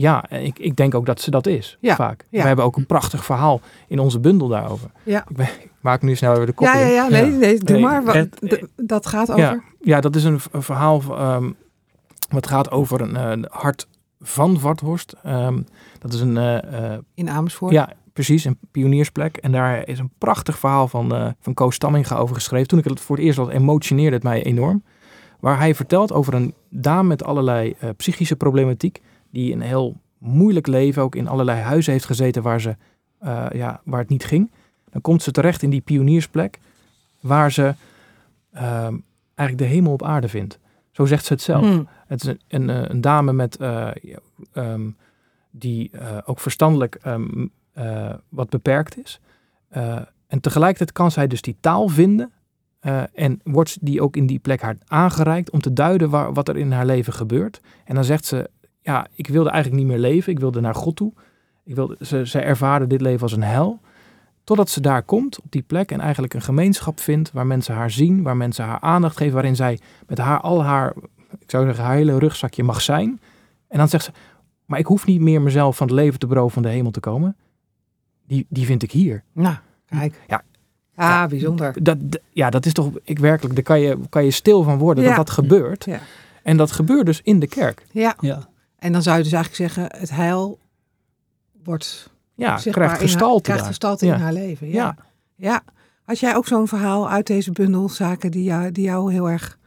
[0.00, 2.24] Ja, en ik, ik denk ook dat ze dat is, Ja, vaak.
[2.30, 2.40] ja.
[2.40, 4.90] We hebben ook een prachtig verhaal in onze bundel daarover.
[5.02, 5.24] Ja.
[5.28, 6.92] Ik, ben, ik maak nu snel weer de kop Ja, ja, in.
[6.92, 7.36] ja, nee, Ja.
[7.38, 8.14] nee, doe Nee, maar.
[8.14, 9.42] Het- dat gaat over.
[9.42, 11.50] Ja, ja, dat is een, verhaal ehm,
[12.28, 13.86] wat gaat over een eh, hart
[14.20, 15.14] van Warthorst.
[15.22, 15.62] Ehm,
[15.98, 17.72] dat is een, eh, eh, In Amersfoort.
[17.72, 19.36] ja, precies, een pioniersplek.
[19.36, 22.68] En daar is een prachtig verhaal van, eh van Koos Stamminga over geschreven.
[22.68, 24.82] Toen ik het voor het eerst las, emotioneerde het mij enorm.
[25.40, 29.00] Waar hij vertelt over een dame met allerlei eh, psychische problematiek.
[29.30, 32.76] Die een heel moeilijk leven ook in allerlei huizen heeft gezeten waar, ze,
[33.18, 34.50] eh, ja, waar het niet ging.
[34.90, 36.58] Dan komt ze terecht in die pioniersplek
[37.20, 37.74] waar ze
[38.52, 38.96] ehm,
[39.34, 40.58] eigenlijk de hemel op aarde vindt.
[40.90, 41.64] Zo zegt ze het zelf.
[41.64, 41.88] Mm.
[42.06, 43.88] Het is een, een, eh, een dame met, eh,
[44.52, 44.90] ehm,
[45.50, 45.90] die
[46.24, 49.20] ook verstandelijk ehm, eh, wat beperkt is.
[50.26, 52.32] En tegelijkertijd kan zij dus die taal vinden.
[53.14, 56.56] en wordt die ook in die plek haar aangereikt om te duiden waar, wat er
[56.56, 57.60] in haar leven gebeurt.
[57.84, 58.50] En dan zegt ze,
[58.82, 60.32] ja, ik wilde eigenlijk niet meer leven.
[60.32, 61.12] Ik wilde naar God toe.
[61.64, 63.80] Ik wilde, ze, ze ervaarde dit leven als een hel.
[64.44, 67.90] Totdat ze daar komt, op die plek, en eigenlijk een gemeenschap vindt waar mensen haar
[67.90, 70.94] zien, waar mensen haar aandacht geven, waarin zij met haar al haar,
[71.38, 73.20] ik zou zeggen, haar hele rugzakje mag zijn.
[73.68, 74.10] En dan zegt ze,
[74.66, 77.00] maar ik hoef niet meer mezelf van het leven te beroven van de hemel te
[77.00, 77.36] komen.
[78.26, 79.22] Die, die vind ik hier.
[79.32, 80.20] Nou, kijk.
[80.28, 80.42] Ja.
[80.94, 81.26] Ah, Ja.
[81.26, 81.82] bijzonder.
[81.82, 81.98] Dat,
[82.32, 85.08] ja, dat is toch, ik werkelijk, daar kan je, kan je stil van worden Ja.
[85.08, 85.84] dat dat gebeurt.
[85.84, 86.00] Ja.
[86.42, 87.86] En dat gebeurt dus in de kerk.
[87.92, 88.48] Ja, Ja.
[88.80, 90.58] En dan zou je dus eigenlijk zeggen, het heil
[91.64, 94.14] wordt Ja, krijgt in haar- gestalte krijgt gestalte Ja.
[94.14, 94.68] in haar leven.
[94.68, 94.74] Ja.
[94.74, 94.96] Ja.
[95.36, 95.62] ja.
[96.04, 99.58] Had jij ook zo'n verhaal uit deze bundel, zaken die jou, die jou heel erg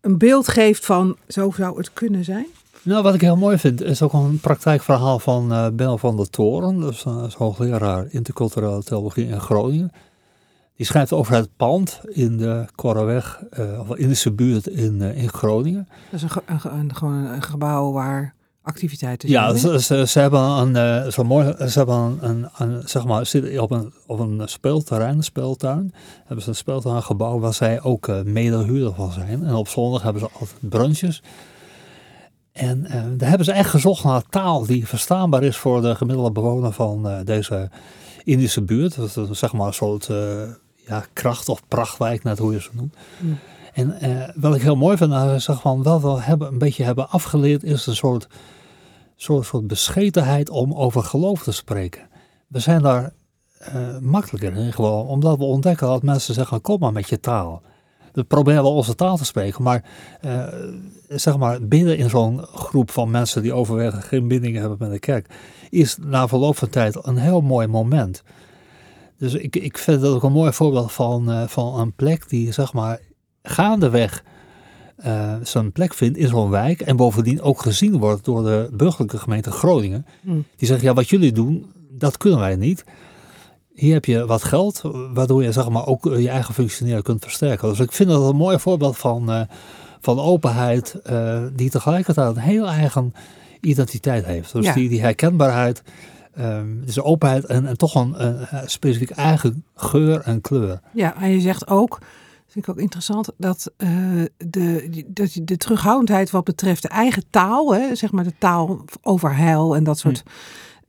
[0.00, 2.46] een beeld geeft van zo zou het kunnen zijn?
[2.82, 6.30] Nou, wat ik heel mooi vind, is ook een praktijkverhaal van eh Ben van der
[6.30, 6.80] Toren.
[6.80, 9.92] Dat is hoogleraar interculturele theologie in Groningen.
[10.76, 15.28] Die schrijft over het pand in de Korreweg, eh of Indische buurt in, eh, in
[15.28, 15.88] Groningen.
[16.10, 19.72] Dat is een, ge- een, ge- een- gewoon een, een gebouw waar activiteiten Ja, zijn.
[19.72, 19.78] hè?
[19.78, 23.26] ze, ze, ze hebben een, eh, zo mooi, ze hebben een, een, een- zeg maar,
[23.26, 25.94] zitten op een, op een speelterrein, een speeltuin.
[26.24, 29.44] Hebben ze een speeltuin gebouwd waar zij ook eh medehuurder van zijn.
[29.44, 31.22] En op zondag hebben ze altijd brunches.
[32.52, 32.82] En
[33.16, 37.22] daar hebben ze echt gezocht naar taal die verstaanbaar is voor de gemiddelde bewoner van
[37.24, 37.70] deze
[38.24, 38.96] Indische buurt.
[38.96, 40.08] Dat is zeg maar een soort
[40.86, 42.94] ja, kracht- of prachtwijk, net hoe je ze noemt.
[43.18, 43.38] Mm.
[43.72, 46.84] En eh, wat ik heel mooi vind, nou, zeg van wel we hebben, een beetje
[46.84, 48.28] hebben afgeleerd, is een soort,
[49.16, 52.08] soort, soort beschetenheid om over geloof te spreken.
[52.46, 53.12] We zijn daar
[53.58, 57.62] eh, makkelijker in, gewoon omdat we ontdekken dat mensen zeggen, kom maar met je taal.
[58.12, 59.84] We proberen wel onze taal te spreken, maar
[60.20, 60.46] eh,
[61.08, 64.98] zeg maar binnen in zo'n groep van mensen die overwegend geen binding hebben met de
[64.98, 65.34] kerk,
[65.70, 68.22] is na verloop van tijd een heel mooi moment.
[69.24, 72.52] Dus ik, ik vind dat ook een mooi voorbeeld van, eh, van een plek die
[72.52, 73.00] zeg maar
[73.42, 74.22] gaandeweg
[74.96, 79.18] eh zijn plek vindt in zo'n wijk en bovendien ook gezien wordt door de burgerlijke
[79.18, 80.06] gemeente Groningen.
[80.22, 80.44] Mm.
[80.56, 82.84] Die zegt, ja wat jullie doen, dat kunnen wij niet.
[83.72, 84.80] Hier heb je wat geld,
[85.14, 87.68] waardoor je zeg maar, ook eh, je eigen functioneren kunt versterken.
[87.68, 89.46] Dus ik vind dat een mooi voorbeeld van,
[90.00, 90.96] van openheid,
[91.54, 93.14] die tegelijkertijd een heel eigen
[93.60, 94.52] identiteit heeft.
[94.52, 94.74] Dus Ja.
[94.74, 95.82] die, die herkenbaarheid,
[96.36, 100.80] ehm dus openheid en, en toch een, een, specifiek eigen geur en kleur.
[100.92, 101.98] Ja, en je zegt ook,
[102.46, 103.88] vind ik ook interessant, dat, eh,
[104.36, 108.84] de, dat je de terughoudendheid wat betreft de eigen taal, hè, zeg maar de taal
[109.02, 110.28] over heil en dat soort Hm.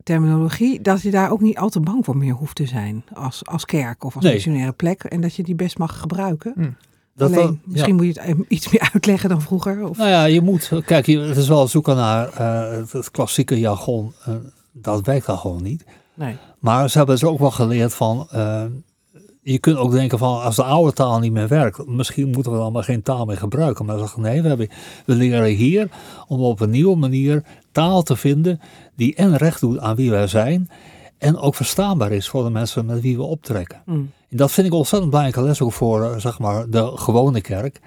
[0.04, 3.46] terminologie, dat je daar ook niet al te bang voor meer hoeft te zijn als,
[3.46, 4.34] als kerk of als Nee.
[4.34, 5.04] missionaire plek.
[5.04, 6.78] En dat je die best mag gebruiken.
[7.16, 7.72] Dat Alleen, wel- ja.
[7.72, 9.88] misschien moet je het iets meer uitleggen dan vroeger.
[9.90, 13.60] Of, Nou ja, je moet, kijk, het is wel zoeken naar eh, het, het klassieke
[13.60, 14.14] jargon.
[14.26, 14.34] eh,
[14.82, 15.86] dat werkt dan gewoon niet.
[16.14, 16.38] Nee.
[16.60, 18.64] Maar ze hebben dus ook wel geleerd van, eh,
[19.42, 22.58] je kunt ook denken van, als de oude taal niet meer werkt, misschien moeten we
[22.58, 23.86] dan maar geen taal meer gebruiken.
[23.86, 24.70] Maar ze zeggen, nee, we, hebben,
[25.06, 25.90] we leren hier
[26.28, 28.60] om op een nieuwe manier taal te vinden
[28.96, 30.70] die en recht doet aan wie wij zijn
[31.18, 33.82] en ook verstaanbaar is voor de mensen met wie we optrekken.
[33.86, 34.12] Mm.
[34.30, 37.82] En dat vind ik ontzettend belangrijke les ook voor eh, zeg maar, de gewone kerk.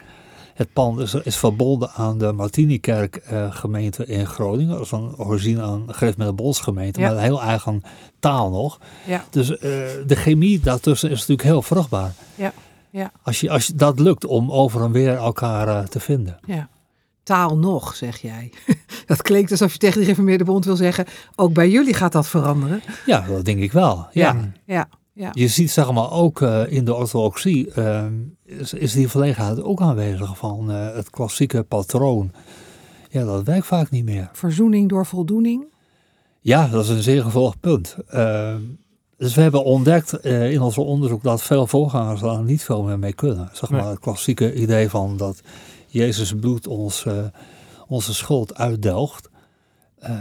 [0.58, 4.74] Het pand is, is verbonden aan de Martinikerk eh, gemeente in Groningen.
[4.74, 7.08] Dat is een origine aan de Bolsgemeente, Ja.
[7.08, 7.82] met een heel eigen
[8.20, 8.78] taal nog.
[9.06, 9.24] Ja.
[9.30, 9.60] Dus eh,
[10.06, 12.12] de chemie daartussen is natuurlijk heel vruchtbaar.
[12.34, 12.52] Ja,
[12.90, 13.12] ja.
[13.22, 16.38] Als, je, als je dat lukt om over en weer elkaar eh, te vinden.
[16.46, 16.68] Ja.
[17.22, 18.52] Taal nog, zeg jij.
[19.06, 22.26] Dat klinkt alsof je tegen de Reformeerde Bond wil zeggen, ook bij jullie gaat dat
[22.28, 22.82] veranderen.
[23.06, 24.06] Ja, dat denk ik wel.
[24.12, 24.32] Ja.
[24.32, 24.88] Ja, ja.
[25.32, 28.06] Je ziet zeg maar ook eh, in de orthodoxie eh,
[28.44, 32.32] is, is die verlegenheid ook aanwezig van eh, het klassieke patroon.
[33.10, 34.30] Ja, dat werkt vaak niet meer.
[34.32, 35.66] Verzoening door voldoening.
[36.40, 37.96] Ja, dat is een zeer gevolgd punt.
[38.08, 38.54] Eh,
[39.16, 42.98] dus we hebben ontdekt eh, in ons onderzoek dat veel voorgangers daar niet veel meer
[42.98, 43.48] mee kunnen.
[43.52, 43.90] Zeg maar Nee.
[43.90, 45.40] het klassieke idee van dat
[45.86, 47.06] Jezus bloed ons,
[47.86, 49.30] onze schuld uitdelgt.
[49.98, 50.20] Eh,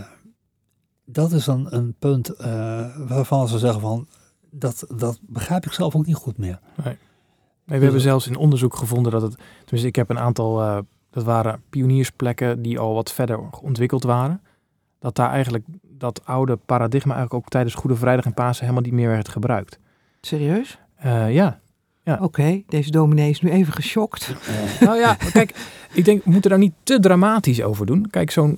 [1.06, 4.08] dat is een, een punt eh, waarvan ze zeggen van
[4.60, 6.60] dat, dat begrijp ik zelf ook niet goed meer.
[6.84, 10.78] Nee, we hebben zelfs in onderzoek gevonden dat het, tenminste ik heb een aantal, eh,
[11.10, 14.42] dat waren pioniersplekken die al wat verder ontwikkeld waren.
[15.00, 18.94] Dat daar eigenlijk dat oude paradigma eigenlijk ook tijdens Goede Vrijdag en Pasen helemaal niet
[18.94, 19.80] meer werd gebruikt.
[20.22, 20.80] Serieus?
[20.96, 21.60] Eh, ja,
[22.16, 24.34] Oké, deze dominee is nu even geschokt.
[24.80, 25.56] nou ja, kijk,
[25.94, 28.10] ik denk we moeten daar niet te dramatisch over doen.
[28.10, 28.58] Kijk, zo'n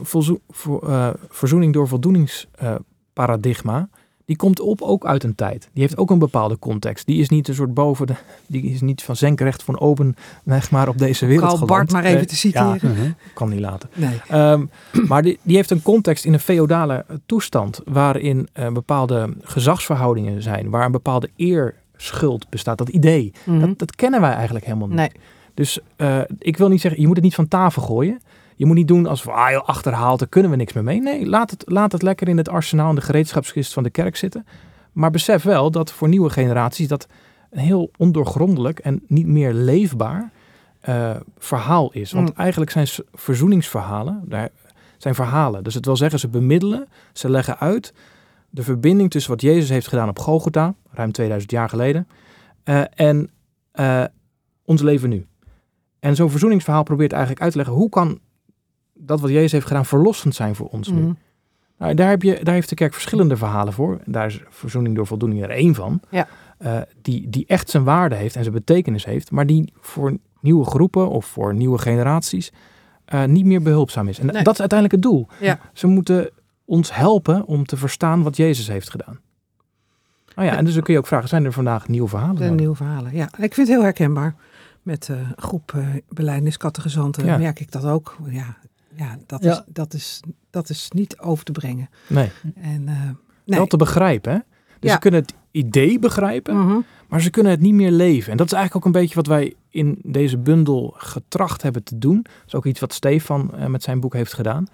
[0.82, 3.90] eh, verzoening door voldoeningsparadigma,
[4.30, 5.70] die komt op ook uit een tijd.
[5.74, 7.06] Die heeft ook een bepaalde context.
[7.06, 8.14] Die is niet een soort boven de,
[8.48, 11.70] die is niet van zenkrecht van open, weg maar op deze wereld Karl geland.
[11.72, 12.80] Bart maar even te citeren.
[12.82, 13.12] Mhm.
[13.34, 13.90] kan niet laten.
[13.94, 14.22] Nee.
[14.28, 14.66] Ehm,
[15.08, 20.70] maar die, die heeft een context in een feodale toestand waarin eh, bepaalde gezagsverhoudingen zijn,
[20.70, 22.78] waar een bepaalde eerschuld bestaat.
[22.78, 23.60] Dat idee, Mhm.
[23.60, 24.98] dat, dat kennen wij eigenlijk helemaal niet.
[24.98, 25.12] Nee.
[25.54, 28.20] Dus eh, ik wil niet zeggen, je moet het niet van tafel gooien.
[28.60, 31.02] Je moet niet doen als we ah, joh, achterhaald, daar kunnen we niks meer mee.
[31.02, 34.16] Nee, laat het, laat het lekker in het arsenaal en de gereedschapskist van de kerk
[34.16, 34.46] zitten.
[34.92, 37.08] Maar besef wel dat voor nieuwe generaties dat
[37.50, 40.32] een heel ondoorgrondelijk en niet meer leefbaar
[40.80, 42.12] eh, verhaal is.
[42.12, 42.36] Want Mm.
[42.36, 44.50] eigenlijk zijn verzoeningsverhalen, daar
[44.98, 45.64] zijn verhalen.
[45.64, 47.94] Dus het wil zeggen, ze bemiddelen, ze leggen uit
[48.50, 52.08] de verbinding tussen wat Jezus heeft gedaan op Golgotha, ruim 2000 jaar geleden,
[52.64, 53.30] eh, en
[53.72, 54.04] eh,
[54.66, 55.26] ons leven nu.
[56.00, 58.20] En zo'n verzoeningsverhaal probeert eigenlijk uit te leggen hoe kan
[59.02, 61.02] dat wat Jezus heeft gedaan verlossend zijn voor ons nu.
[61.02, 61.14] Mhm.
[61.78, 64.00] Nou, daar, heb je, daar heeft de kerk verschillende verhalen voor.
[64.06, 66.00] Daar is verzoening door voldoening er één van.
[66.10, 66.28] Ja.
[66.58, 69.32] Eh, die, die echt zijn waarde heeft en zijn betekenis heeft.
[69.32, 72.52] Maar die voor nieuwe groepen of voor nieuwe generaties
[73.06, 74.20] eh, niet meer behulpzaam is.
[74.20, 74.44] En Nee.
[74.44, 75.28] dat is uiteindelijk het doel.
[75.40, 75.60] Ja.
[75.74, 76.30] Ze moeten
[76.66, 79.20] ons helpen om te verstaan wat Jezus heeft gedaan.
[80.36, 82.42] Nou ja, en dus dan kun je ook vragen, zijn er vandaag nieuwe verhalen?
[82.42, 82.56] Nodig?
[82.58, 83.16] nieuwe verhalen.
[83.16, 84.36] Ja, ik vind het heel herkenbaar.
[84.82, 85.86] Met een groep uh,
[87.26, 87.38] Ja.
[87.38, 88.18] merk ik dat ook.
[88.30, 88.58] Ja,
[89.00, 89.52] ja, dat, Ja.
[89.52, 91.90] Is, dat, is, dat is niet over te brengen.
[92.08, 93.58] Nee, En, eh, nee.
[93.58, 94.32] wel te begrijpen.
[94.32, 94.38] Hè?
[94.80, 94.94] Dus Ja.
[94.94, 96.80] ze kunnen het idee begrijpen, Mhm.
[97.08, 98.32] Maar ze kunnen het niet meer leven.
[98.32, 101.98] En dat is eigenlijk ook een beetje wat wij in deze bundel getracht hebben te
[101.98, 102.22] doen.
[102.24, 104.66] Dat is ook iets wat Stefan eh, met zijn boek heeft gedaan.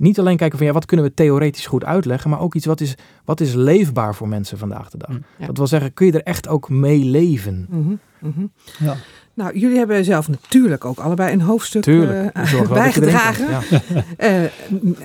[0.00, 2.80] Niet alleen kijken van ja, wat kunnen we theoretisch goed uitleggen, maar ook iets wat
[2.80, 5.10] is, wat is leefbaar voor mensen vandaag de dag.
[5.10, 5.46] Mm, ja.
[5.46, 7.66] Dat wil zeggen, kun je er echt ook mee leven?
[7.70, 8.46] Mhm, mhm.
[8.78, 8.96] Ja.
[9.34, 12.32] Nou, jullie hebben zelf natuurlijk ook allebei een hoofdstuk Tuurlijk.
[12.34, 13.50] eh, bijgedragen.
[13.50, 13.60] Ja.
[14.16, 14.42] Eh,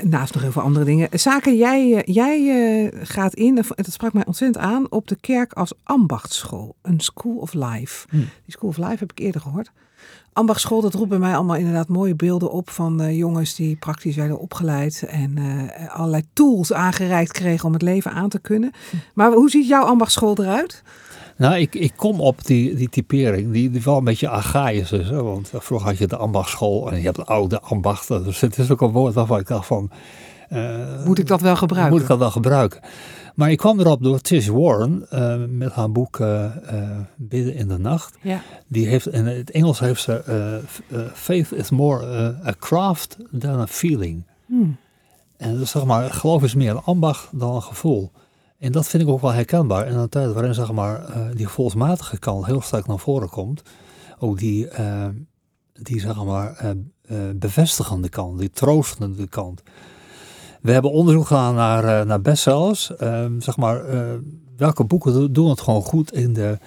[0.04, 1.08] naast nog heel veel andere dingen.
[1.12, 2.50] Zaken, jij, eh, jij
[2.86, 6.76] eh, gaat in, en dat sprak mij ontzettend aan, op de kerk als ambachtsschool.
[6.82, 8.08] Een school of life.
[8.10, 8.18] Hm.
[8.18, 9.72] Die school of life heb ik eerder gehoord.
[10.36, 14.16] Ambachtsschool, dat roept bij mij allemaal inderdaad mooie beelden op van eh, jongens die praktisch
[14.16, 18.72] werden opgeleid en eh, allerlei tools aangereikt kregen om het leven aan te kunnen.
[19.14, 20.84] Maar hoe ziet jouw ambachtsschool eruit?
[21.38, 25.10] Nou, ik, ik kom op die, die typering, die, die wel een beetje archaïs is.
[25.10, 25.24] Hè?
[25.24, 28.24] Want vroeger had je de ambachtschool en je hebt de oude ambachten.
[28.24, 29.90] Dus het is ook een woord waarvan ik dacht van...
[30.50, 31.94] eh, Moet ik dat wel gebruiken?
[31.94, 32.80] Moet ik dat wel gebruiken?
[33.36, 36.46] Maar ik kwam erop door Tish Warren eh, met haar boek eh,
[37.16, 38.18] Bidden in de Nacht.
[38.22, 38.42] Ja.
[38.68, 40.62] Die heeft, in het Engels heeft ze...
[41.14, 44.24] faith is more a craft than a feeling.
[44.46, 44.78] Hmm.
[45.38, 48.12] En dus zeg maar, geloof is meer een ambacht dan een gevoel.
[48.60, 49.88] En dat vind ik ook wel herkenbaar.
[49.88, 51.06] In een tijd waarin zeg maar,
[51.36, 53.62] die gevoelsmatige kant heel sterk naar voren komt.
[54.20, 54.68] Ook die,
[55.74, 56.76] die zeg maar,
[57.36, 59.62] bevestigende kant, die troostende kant.
[60.66, 62.96] We hebben onderzoek gedaan naar, eh, naar bestsellers.
[62.96, 64.02] Ehm, zeg maar, eh,
[64.58, 66.58] welke boeken do- doen het gewoon goed in de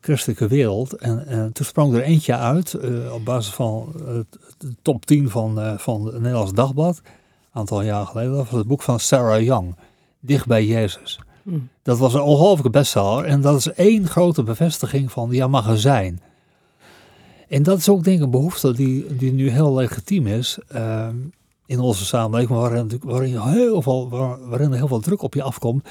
[0.00, 0.92] christelijke wereld.
[0.92, 5.30] En, en toen sprong er eentje uit eh, op basis van het, de top 10
[5.30, 6.96] van, eh, van het Nederlands Dagblad.
[7.04, 7.12] Een
[7.52, 8.32] aantal jaar geleden.
[8.32, 9.76] Dat was het boek van Sarah Young.
[10.20, 11.20] Dicht bij Jezus.
[11.42, 11.58] Hm.
[11.82, 13.24] Dat was een ongelooflijke bestseller.
[13.24, 16.20] En dat is één grote bevestiging van, ja, mag er zijn.
[17.48, 21.16] En dat is ook denk ik een behoefte die, die nu heel legitiem is ehm,
[21.66, 25.42] in onze samenleving, waarin, waarin, heel veel, waar- waarin er heel veel druk op je
[25.42, 25.84] afkomt.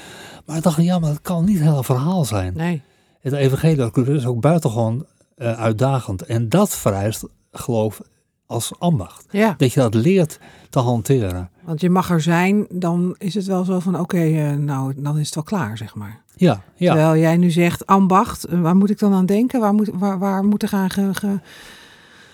[0.46, 2.52] Maar ik dacht, ja, maar dat kan niet het hele verhaal zijn.
[2.56, 2.82] Nee.
[3.20, 5.06] Het evangelie is ook buitengewoon
[5.36, 6.22] eh, uitdagend.
[6.22, 8.00] En dat vereist geloof
[8.46, 9.24] als ambacht.
[9.30, 10.38] Ja, Dat je dat leert
[10.70, 11.50] te hanteren.
[11.64, 15.18] want je mag er zijn, dan is het wel zo van oké, eh, nou dan
[15.18, 16.22] is het wel klaar, zeg maar.
[16.36, 16.92] Ja, ja.
[16.94, 19.60] Terwijl jij nu zegt ambacht, eh, waar moet ik dan aan denken?
[19.60, 21.40] Waar moet, waar, waar moet er gaan ge, ge-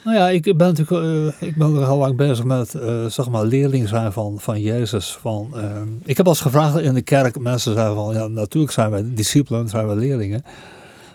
[0.05, 3.29] Nou ja, ik ben natuurlijk eh, ik ben er heel lang bezig met eh, zeg
[3.29, 5.17] maar leerling zijn van, van Jezus.
[5.17, 8.91] Van, eh, ik heb als gevraagd in de kerk, mensen zeiden van ja, natuurlijk zijn
[8.91, 10.45] wij discipelen, zijn wij leerlingen.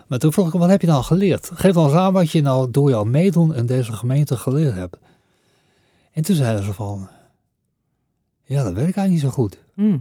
[0.07, 1.51] Maar toen vroeg ik wat heb je nou geleerd?
[1.53, 4.97] Geef ons aan wat je nou door jouw meedoen in deze gemeente geleerd hebt.
[6.11, 7.07] En toen zeiden ze van,
[8.43, 9.57] ja, dat weet ik eigenlijk niet zo goed.
[9.73, 9.97] Hm.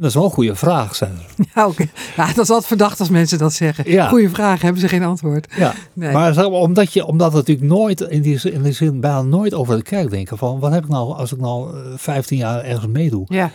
[0.00, 1.06] Dat is wel een goede vraag, ze.
[1.54, 1.86] Ja, oké.
[2.16, 3.90] ja, dat is altijd verdacht als mensen dat zeggen.
[3.90, 4.08] Ja.
[4.08, 5.52] Goeie vraag, hebben ze geen antwoord.
[5.56, 6.12] Ja, Nee.
[6.12, 9.54] maar omdat, je, omdat we natuurlijk nooit, in die, zin- in die zin, bijna nooit
[9.54, 10.38] over de kerk denken.
[10.38, 13.50] Van, wat heb ik nou, als ik nou eh, 15 jaar ergens meedoe, Ja,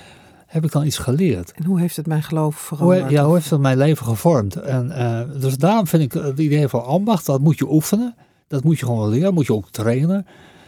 [0.47, 1.51] heb ik dan iets geleerd?
[1.51, 3.11] en hoe heeft het mijn geloof Hoe, veranderd?
[3.11, 4.55] ja, hoe heeft dat mijn leven gevormd?
[4.55, 8.15] En, eh, dus daarom vind ik het idee van ambacht, dat moet je oefenen.
[8.47, 10.25] Dat moet je gewoon leren, moet je ook trainen.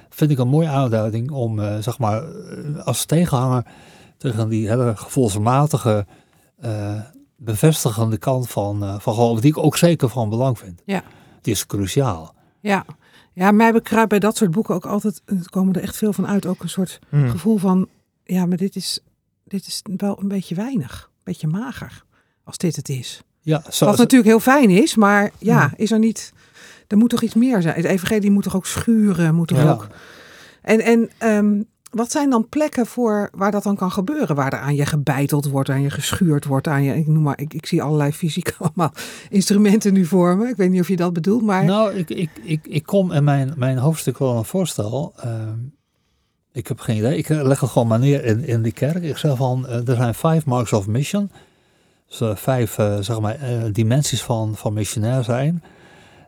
[0.10, 3.66] Vind ik een mooie aanduiding om, eh, zeg maar, eh, als tegenhanger
[4.18, 6.06] tegen die hele gevoelsmatige,
[6.58, 7.00] eh,
[7.38, 10.82] bevestigende kant van, eh, van geloof, die ik ook zeker van belang vind.
[10.86, 11.04] Ja.
[11.42, 12.34] Die is cruciaal.
[12.60, 12.86] Ja.
[13.34, 16.28] ja, mij bekruipt bij dat soort boeken ook altijd, er komen er echt veel van
[16.28, 17.30] uit, ook een soort Hm.
[17.30, 17.88] gevoel van,
[18.24, 19.00] ja, maar dit is,
[19.44, 22.04] dit is wel een beetje weinig, een beetje mager,
[22.44, 23.22] als dit het is.
[23.42, 25.74] Ja, zo, Wat natuurlijk heel fijn is, maar ja, Hmm.
[25.78, 26.34] is er niet,
[26.88, 27.76] er moet toch iets meer zijn.
[27.76, 29.72] Het evangelie moet toch ook schuren, moet toch ja.
[29.72, 29.88] ook...
[30.62, 31.62] En, en ehm,
[31.96, 34.36] wat zijn dan plekken voor waar dat dan kan gebeuren?
[34.36, 37.40] Waar er aan je gebeiteld wordt, aan je geschuurd wordt, aan je, ik noem maar,
[37.40, 38.92] ik, ik zie allerlei fysieke allemaal
[39.30, 40.48] instrumenten nu voor me.
[40.48, 43.24] Ik weet niet of je dat bedoelt, maar Nou, ik, ik, ik, ik kom in
[43.24, 45.14] mijn, mijn hoofdstuk wel een voorstel.
[45.18, 45.58] Ehm,
[46.52, 47.18] ik heb geen idee.
[47.18, 49.04] Ik leg het gewoon maar neer in, in de kerk.
[49.04, 51.32] Ik zeg van, eh, er zijn vijf marks of mission.
[52.08, 53.38] Dus eh, vijf eh, zeg maar,
[53.72, 55.64] dimensies van, van missionair zijn.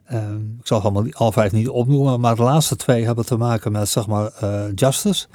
[0.05, 3.71] Ehm, ik zal allemaal alle vijf niet opnoemen, maar de laatste twee hebben te maken
[3.71, 4.31] met zeg maar,
[4.75, 5.27] justice,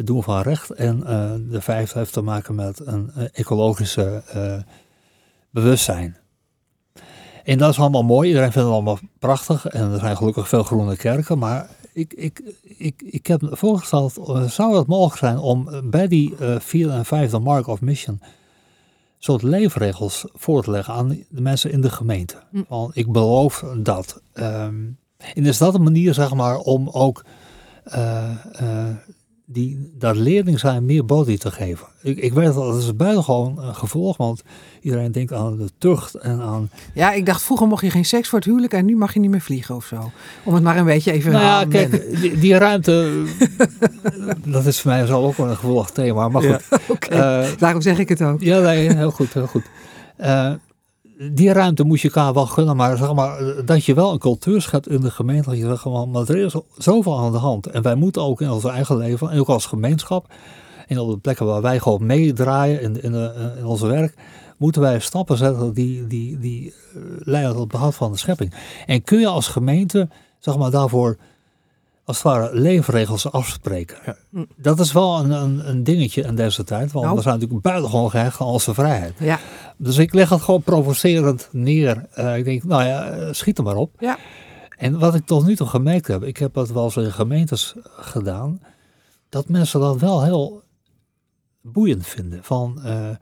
[0.00, 0.70] het doen van recht.
[0.70, 4.56] En eh, de vijfde heeft te maken met een eh, ecologische eh,
[5.50, 6.16] bewustzijn.
[7.44, 8.28] En dat is allemaal mooi.
[8.28, 9.66] Iedereen vindt het allemaal prachtig.
[9.66, 11.38] En er zijn gelukkig veel groene kerken.
[11.38, 16.60] Maar ik, ik, ik, ik heb voorgesteld, zou het mogelijk zijn om bij die eh,
[16.60, 18.20] vierde en vijfde mark of mission
[19.22, 22.36] soort leefregels voor te leggen aan de mensen in de gemeente.
[22.50, 22.62] Hm.
[22.68, 24.22] Van ik beloof dat.
[24.32, 24.84] Ehm,
[25.34, 27.24] en is dat een manier, zeg maar, om ook
[29.52, 31.86] die, dat leerling zijn meer body te geven.
[32.02, 34.42] Ik, ik weet dat dat is buitengewoon een gevolg, want
[34.80, 38.28] iedereen denkt aan de tucht en aan ja, ik dacht vroeger mocht je geen seks
[38.28, 40.10] voor het huwelijk en nu mag je niet meer vliegen of zo.
[40.44, 43.24] Om het maar een beetje even Nou ja, kijk, die, die ruimte,
[44.44, 46.28] dat is voor mij zo ook een gevolgd thema.
[46.28, 48.40] Maar goed, Oké, eh, daarom zeg ik het ook.
[48.40, 49.64] ja, nee, heel goed, heel goed.
[50.16, 50.52] Eh,
[51.32, 54.18] die ruimte moet je elkaar wel gunnen, maar zeg maar eh, dat je wel een
[54.18, 55.48] cultuur schept in de gemeente.
[55.48, 57.66] Dat je zegt gewoon, maar er is zoveel aan de hand.
[57.66, 60.26] En wij moeten ook in ons eigen leven, en ook als gemeenschap,
[60.86, 64.14] en op de plekken waar wij gewoon meedraaien in, in, de- in ons werk,
[64.56, 68.54] moeten wij stappen zetten die, die, die eh, leiden tot behoud van de schepping.
[68.86, 71.16] En kun je als gemeente, zeg maar, daarvoor
[72.10, 73.96] als het ware leefregels afspreken.
[74.06, 74.16] Ja.
[74.56, 77.16] Dat is wel een, een, een dingetje in deze tijd, want Nou.
[77.16, 79.14] we zijn natuurlijk buitengewoon gehecht aan onze vrijheid.
[79.18, 79.38] Ja,
[79.76, 82.06] Dus ik leg het gewoon provocerend neer.
[82.12, 83.94] Eh, ik denk, nou ja, eh, schiet er maar op.
[83.98, 84.18] Ja.
[84.76, 87.74] En wat ik tot nu toe gemerkt heb, ik heb dat wel eens in gemeentes
[87.84, 88.60] gedaan,
[89.28, 90.62] dat mensen dat wel heel
[91.62, 92.44] boeiend vinden.
[92.44, 93.16] Van eh, eh,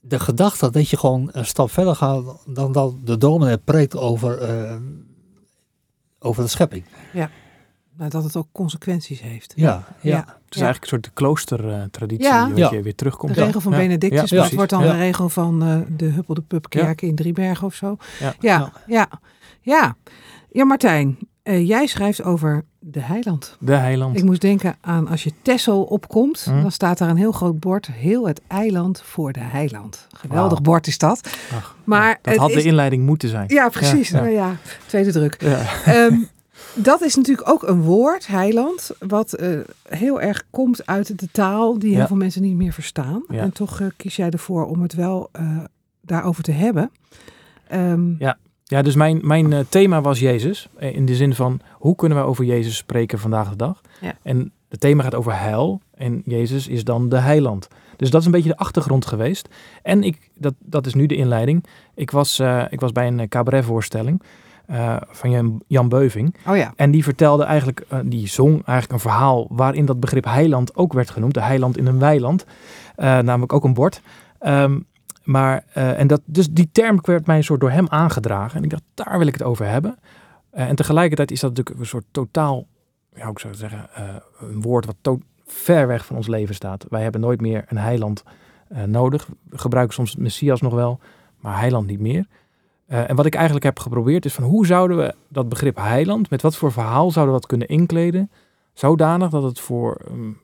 [0.00, 4.38] de gedachte dat je gewoon een stap verder gaat dan dat de dominee preekt over,
[4.38, 4.76] eh,
[6.18, 6.84] over de schepping.
[7.96, 9.52] Nou, dat het ook consequenties heeft.
[9.56, 9.66] Ja,
[10.00, 10.10] ja.
[10.10, 10.16] Ja.
[10.18, 12.48] Het is eigenlijk een soort kloostertraditie Ja.
[12.48, 12.70] wat Ja.
[12.70, 13.34] je weer terugkomt.
[13.34, 13.78] De regel van Ja.
[13.78, 14.54] Benedictus, Ja, dat precies.
[14.56, 14.92] wordt dan Ja.
[14.92, 17.96] de regel van eh, de Huppel de in Driebergen of zo.
[18.20, 18.34] Ja.
[18.40, 19.08] ja, ja.
[19.60, 19.96] Ja,
[20.50, 20.64] ja.
[20.64, 23.56] Martijn, eh, jij schrijft over de heiland.
[23.60, 24.16] De heiland.
[24.18, 26.62] Ik moest denken aan als je Texel opkomt, Hm.
[26.62, 30.06] dan staat daar een heel groot bord, heel het eiland voor de heiland.
[30.16, 31.30] Geweldig bord is dat.
[31.54, 33.44] Ach, Maar dat het had is- de inleiding moeten zijn.
[33.48, 34.08] Ja, precies.
[34.08, 34.46] Ja, Ja, ja.
[34.46, 34.56] ja.
[34.86, 35.42] tweede druk.
[35.42, 35.62] Ja.
[36.74, 39.58] Dat is natuurlijk ook een woord, heiland, wat eh,
[39.88, 42.06] heel erg komt uit de taal die heel Ja.
[42.06, 43.22] veel mensen niet meer verstaan.
[43.28, 43.38] Ja.
[43.40, 45.58] En toch eh, kies jij ervoor om het wel eh,
[46.00, 46.90] daarover te hebben.
[47.68, 48.14] Ehm,
[48.64, 50.68] Ja, dus mijn, mijn thema was Jezus.
[50.78, 53.80] In de zin van, hoe kunnen we over Jezus spreken vandaag de dag?
[54.00, 54.14] Ja.
[54.22, 55.80] En het thema gaat over heil.
[55.94, 57.68] En Jezus is dan de heiland.
[57.96, 59.48] Dus dat is een beetje de achtergrond geweest.
[59.82, 61.64] En ik, dat, dat is nu de inleiding.
[61.94, 64.22] Ik was, ik was bij een cabaretvoorstelling
[64.70, 66.36] uh, van Jan, Jan Beuving.
[66.46, 66.72] Oh ja.
[66.76, 70.92] En die vertelde eigenlijk, uh, die zong eigenlijk een verhaal waarin dat begrip heiland ook
[70.92, 71.34] werd genoemd.
[71.34, 72.44] De heiland in een weiland.
[72.96, 74.02] namelijk ook een bord.
[74.40, 74.86] Um,
[75.22, 78.56] maar, en dat, dus die term werd mij een soort door hem aangedragen.
[78.56, 79.98] En ik dacht, daar wil ik het over hebben.
[80.50, 82.66] en tegelijkertijd is dat natuurlijk een soort totaal,
[83.14, 83.88] ja, hoe zou ik zeggen,
[84.40, 86.86] een woord wat to ver weg van ons leven staat.
[86.88, 88.24] Wij hebben nooit meer een heiland
[88.72, 89.28] uh, nodig.
[89.48, 91.00] We gebruiken soms Messias nog wel,
[91.36, 92.26] maar heiland niet meer.
[92.92, 96.30] Uh, en wat ik eigenlijk heb geprobeerd is van hoe zouden we dat begrip heiland,
[96.30, 98.30] met wat voor verhaal zouden we dat kunnen inkleden,
[98.72, 100.40] zodanig dat het voor um,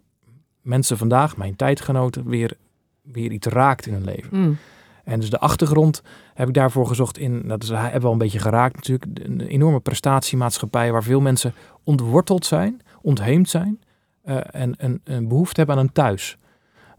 [0.62, 2.56] mensen vandaag, mijn tijdgenoten, weer,
[3.02, 4.40] weer iets raakt in hun leven.
[4.40, 4.56] Mm.
[5.04, 6.02] En dus de achtergrond
[6.34, 9.40] heb ik daarvoor gezocht in, dat is, hebben we al een beetje geraakt natuurlijk, een
[9.40, 13.80] enorme prestatiemaatschappij waar veel mensen ontworteld zijn, ontheemd zijn
[14.24, 16.38] uh, en een, een, behoefte hebben aan een thuis.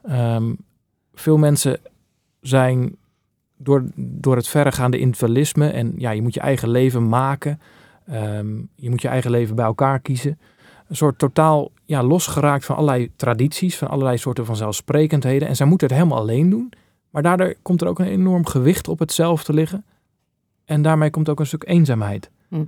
[0.09, 0.57] Um,
[1.13, 1.79] veel mensen
[2.41, 2.95] zijn
[3.61, 7.59] door, door het verregaande individualisme en ja, je moet je eigen leven maken.
[8.13, 10.39] Um, je moet je eigen leven bij elkaar kiezen.
[10.87, 15.47] Een soort totaal ja, losgeraakt van allerlei tradities, van allerlei soorten van zelfsprekendheden.
[15.47, 16.73] En zij moeten het helemaal alleen doen.
[17.09, 19.85] Maar daardoor komt er ook een enorm gewicht op het zelf te liggen.
[20.65, 22.29] En daarmee komt ook een stuk eenzaamheid.
[22.47, 22.63] Hm.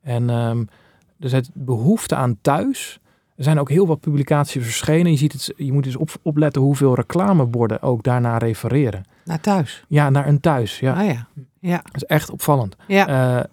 [0.00, 0.68] En um,
[1.16, 3.00] dus het behoefte aan thuis,
[3.36, 5.12] er zijn ook heel wat publicaties verschenen.
[5.12, 9.04] Je, ziet het, je moet dus op, opletten hoeveel reclameborden ook daarna refereren.
[9.24, 9.84] Naar thuis?
[9.88, 10.78] Ja, naar een thuis.
[10.78, 10.92] Ja.
[10.92, 11.26] Ah ja.
[11.60, 11.76] ja.
[11.76, 12.76] Dat is echt opvallend.
[12.86, 13.08] Ja.
[13.08, 13.44] Uh,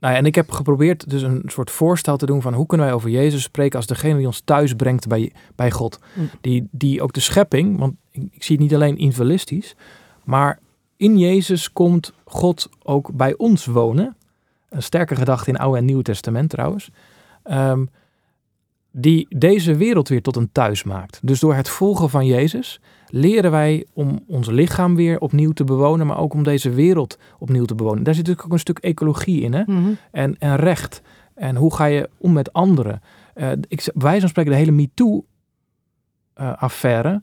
[0.00, 2.86] nou ja, en ik heb geprobeerd dus een soort voorstel te doen van hoe kunnen
[2.86, 5.98] wij over Jezus spreken als degene die ons thuis brengt bij, bij God.
[6.14, 6.30] Mm.
[6.40, 9.76] Die, die ook de schepping, want ik, ik zie het niet alleen individualistisch,
[10.24, 10.58] maar
[10.96, 14.16] in Jezus komt God ook bij ons wonen.
[14.68, 16.90] Een sterke gedachte in Oude en Nieuwe Testament trouwens.
[17.44, 17.90] Um,
[18.96, 21.20] die deze wereld weer tot een thuis maakt.
[21.22, 26.06] Dus door het volgen van Jezus leren wij om ons lichaam weer opnieuw te bewonen,
[26.06, 28.02] maar ook om deze wereld opnieuw te bewonen.
[28.02, 29.62] Daar zit natuurlijk ook een stuk ecologie in hè?
[29.66, 29.96] Mm-hmm.
[30.10, 31.02] en, en recht.
[31.34, 33.02] En hoe ga je om met anderen?
[33.34, 37.22] Uh, ik, wij van spreken de hele MeToo-affaire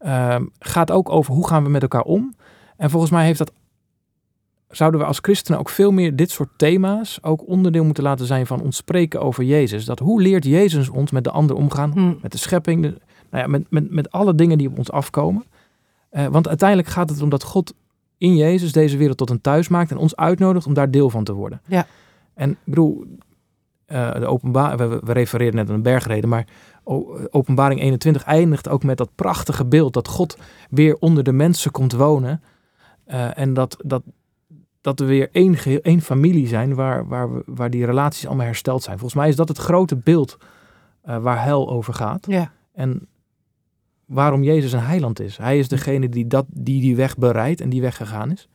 [0.00, 2.34] uh, uh, gaat ook over hoe gaan we met elkaar om.
[2.76, 3.52] En volgens mij heeft dat
[4.72, 8.46] zouden we als christenen ook veel meer dit soort thema's ook onderdeel moeten laten zijn
[8.46, 9.84] van ons spreken over Jezus.
[9.84, 12.18] Dat hoe leert Jezus ons met de ander omgaan, Hmm.
[12.22, 12.88] met de schepping, de,
[13.30, 15.44] nou ja, met, met, met alle dingen die op ons afkomen.
[16.12, 17.74] Uh, want uiteindelijk gaat het erom dat God
[18.18, 21.24] in Jezus deze wereld tot een thuis maakt en ons uitnodigt om daar deel van
[21.24, 21.60] te worden.
[21.66, 21.86] Ja.
[22.34, 23.04] En ik bedoel,
[23.86, 26.46] uh, de openbaar, we, we refereerden net aan een bergreden, maar
[27.30, 30.38] openbaring 21 eindigt ook met dat prachtige beeld dat God
[30.70, 32.42] weer onder de mensen komt wonen.
[33.06, 34.02] Uh, en dat, dat,
[34.82, 38.82] dat we weer één, één familie zijn waar, waar, we, waar die relaties allemaal hersteld
[38.82, 38.98] zijn.
[38.98, 40.36] Volgens mij is dat het grote beeld
[41.08, 42.26] uh, waar hel over gaat.
[42.26, 42.52] Ja.
[42.74, 43.06] En
[44.06, 45.36] waarom Jezus een heiland is.
[45.36, 48.48] Hij is degene die dat, die, die weg bereidt en die weg gegaan is.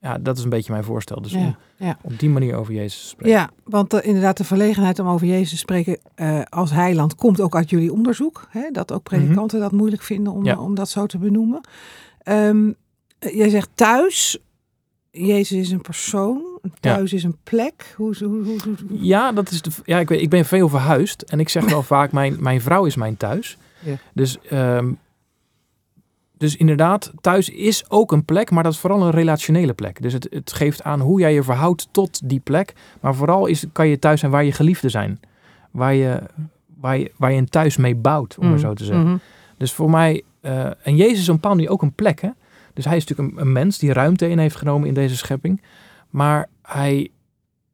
[0.00, 1.22] Ja, dat is een beetje mijn voorstel.
[1.22, 1.98] Dus ja, om ja.
[2.02, 3.38] op die manier over Jezus te spreken.
[3.38, 7.40] Ja, want uh, inderdaad de verlegenheid om over Jezus te spreken uh, als heiland komt
[7.40, 8.46] ook uit jullie onderzoek.
[8.50, 8.70] Hè?
[8.70, 9.70] Dat ook predikanten mm -hmm.
[9.70, 10.60] dat moeilijk vinden om, ja.
[10.60, 11.60] om dat zo te benoemen.
[12.24, 12.74] Um,
[13.18, 14.38] jij zegt thuis,
[15.18, 16.42] Jezus is een persoon,
[16.80, 17.16] thuis ja.
[17.16, 17.94] is een plek.
[17.96, 21.22] Hoe, hoe, hoe, hoe, Ja, dat is de, ja ik, weet, ik ben veel verhuisd
[21.22, 23.56] en ik zeg wel vaak, mijn, mijn vrouw is mijn thuis.
[23.78, 23.94] Ja.
[24.12, 24.98] Dus, um,
[26.38, 30.02] dus inderdaad, thuis is ook een plek, maar dat is vooral een relationele plek.
[30.02, 32.72] Dus het, het geeft aan hoe jij je verhoudt tot die plek.
[33.00, 35.20] Maar vooral is, kan je thuis zijn waar je geliefden zijn.
[35.70, 36.22] Waar je,
[36.80, 38.50] waar je, waar je een thuis mee bouwt, om Mm.
[38.50, 39.06] maar zo te zeggen.
[39.06, 39.16] Mhm.
[39.56, 42.30] Dus voor mij, uh, en Jezus is op een bepaalde manier ook een plek, hè.
[42.76, 45.62] Dus hij is natuurlijk een, mens die ruimte in heeft genomen in deze schepping.
[46.10, 47.10] Maar hij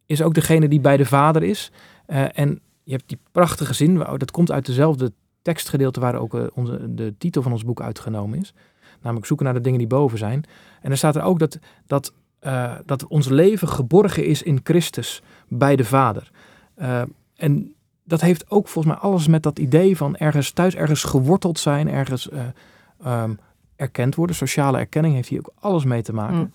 [0.06, 1.72] is ook degene die bij de Vader is.
[2.06, 5.12] Uh, en je hebt die prachtige zin, dat komt uit dezelfde
[5.42, 8.54] tekstgedeelte waar ook uh, onze, de titel van ons boek uitgenomen is.
[9.00, 10.44] Namelijk zoeken naar de dingen die boven zijn.
[10.80, 12.12] En er staat er ook dat, dat,
[12.42, 16.30] uh, dat ons leven geborgen is in Christus bij de Vader.
[17.36, 21.58] En dat heeft ook volgens mij alles met dat idee van ergens thuis, ergens geworteld
[21.58, 22.28] zijn, ergens
[23.06, 23.38] um,
[23.82, 24.36] erkend worden.
[24.36, 26.36] Sociale erkenning heeft hier ook alles mee te maken.
[26.36, 26.52] Mm.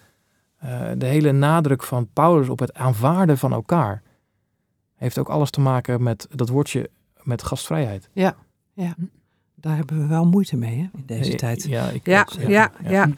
[0.63, 4.01] Uh, de hele nadruk van Paulus op het aanvaarden van elkaar
[4.95, 6.89] heeft ook alles te maken met dat woordje
[7.23, 8.09] met gastvrijheid.
[8.13, 8.35] Ja,
[8.73, 8.95] ja.
[9.55, 11.63] daar hebben we wel moeite mee hè, in deze ja, tijd.
[11.63, 13.09] Ja, ik ja, ook, ja, ja.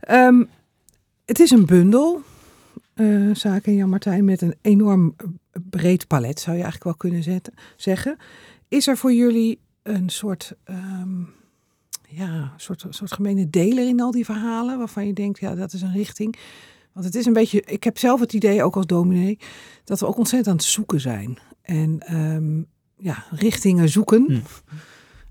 [0.00, 0.26] ja.
[0.26, 0.48] Um,
[1.24, 2.20] het is een bundel,
[2.94, 5.16] uh, zaken Jan Martijn, met een enorm
[5.70, 8.16] breed palet, zou je eigenlijk wel kunnen zetten, zeggen.
[8.68, 11.28] Is er voor jullie een soort um,
[12.14, 15.72] ja, een soort, soort gemene deler in al die verhalen, waarvan je denkt, ja, dat
[15.72, 16.36] is een richting.
[16.92, 19.38] Want het is een beetje, ik heb zelf het idee, ook als dominee,
[19.84, 21.38] dat we ook ontzettend aan het zoeken zijn.
[21.62, 24.24] En um, ja, richtingen zoeken.
[24.26, 24.40] Hm.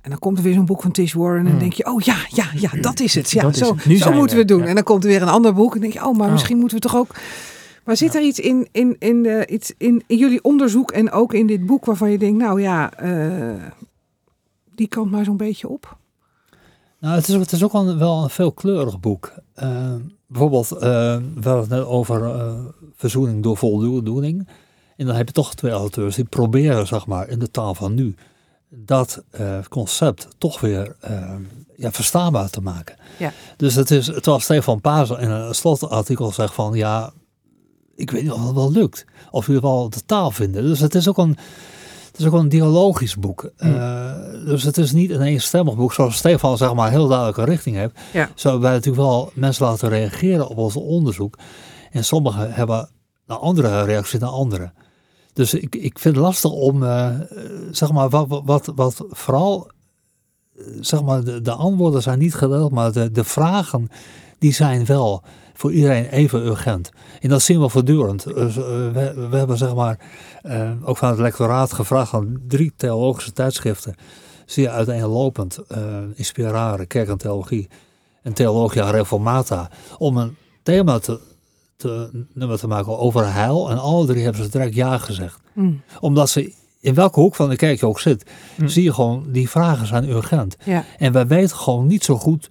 [0.01, 1.61] En dan komt er weer zo'n boek van Tish Warren en dan Hmm.
[1.61, 3.31] denk je, oh ja, ja, ja, dat is het.
[3.31, 3.97] Ja, Dat zo, het.
[3.97, 4.61] Zo moeten we het doen.
[4.61, 4.65] Ja.
[4.67, 6.31] En dan komt er weer een ander boek en denk je, oh, maar Oh.
[6.31, 7.15] misschien moeten we toch ook...
[7.85, 11.33] Maar zit er iets in, in, in, de, iets in, in jullie onderzoek en ook
[11.33, 13.63] in dit boek waarvan je denkt, nou ja, eh,
[14.75, 15.97] die kant maar zo'n beetje op?
[17.01, 19.33] Nou, het is, het is ook wel een, wel een veelkleurig boek.
[19.53, 19.93] Eh,
[20.27, 22.53] bijvoorbeeld, eh, we hadden het net over eh,
[22.95, 24.47] verzoening door voldoening.
[24.97, 27.93] En dan heb je toch twee auteurs die proberen, zeg maar, in de taal van
[27.93, 28.15] nu,
[28.69, 29.23] dat
[29.69, 30.95] concept toch weer
[31.75, 32.95] ja, verstaanbaar te maken.
[33.19, 33.33] Ja.
[33.57, 37.13] Dus het is, terwijl Stefan Pazel in een slotartikel zegt van, ja,
[37.95, 39.05] ik weet niet of het wel lukt.
[39.31, 40.63] Of jullie wel de taal vinden.
[40.63, 41.37] Dus het is ook een,
[42.21, 43.51] is ook een dialogisch boek.
[43.57, 44.13] Eh,
[44.45, 45.93] dus het is niet een eenstemmig boek.
[45.93, 47.99] Zoals Stefan zeg maar heel duidelijke richting heeft.
[48.13, 48.29] Ja.
[48.35, 51.37] Zouden wij natuurlijk wel mensen laten reageren op ons onderzoek.
[51.91, 52.89] En sommigen hebben
[53.27, 54.73] een andere reactie dan anderen.
[55.33, 57.09] Dus ik, ik vind het lastig om, eh,
[57.71, 59.69] zeg maar, wat, wat- wat, wat vooral,
[60.57, 63.87] eh, zeg maar, de, de antwoorden zijn niet gedeeld, maar de, de vragen,
[64.39, 65.23] die zijn wel
[65.61, 66.89] voor iedereen even urgent.
[67.19, 68.23] En dat zien we voortdurend.
[68.23, 69.99] Dus, eh, we, we hebben, zeg maar,
[70.41, 73.95] eh, ook van het lectoraat gevraagd aan drie theologische tijdschriften,
[74.45, 75.79] zeer uiteenlopend, eh
[76.15, 77.67] Inspirare, Kerk en Theologie
[78.23, 81.19] en Theologia Reformata, om een thema te,
[81.75, 83.69] te, nummer te maken over heil.
[83.69, 85.39] En alle drie hebben ze direct ja gezegd.
[85.53, 85.81] Hmm.
[85.99, 88.67] Omdat ze, in welke hoek van de kerk je ook zit, Hm.
[88.67, 90.55] zie je gewoon, die vragen zijn urgent.
[90.63, 92.49] Ja, En wij weten gewoon niet zo goed.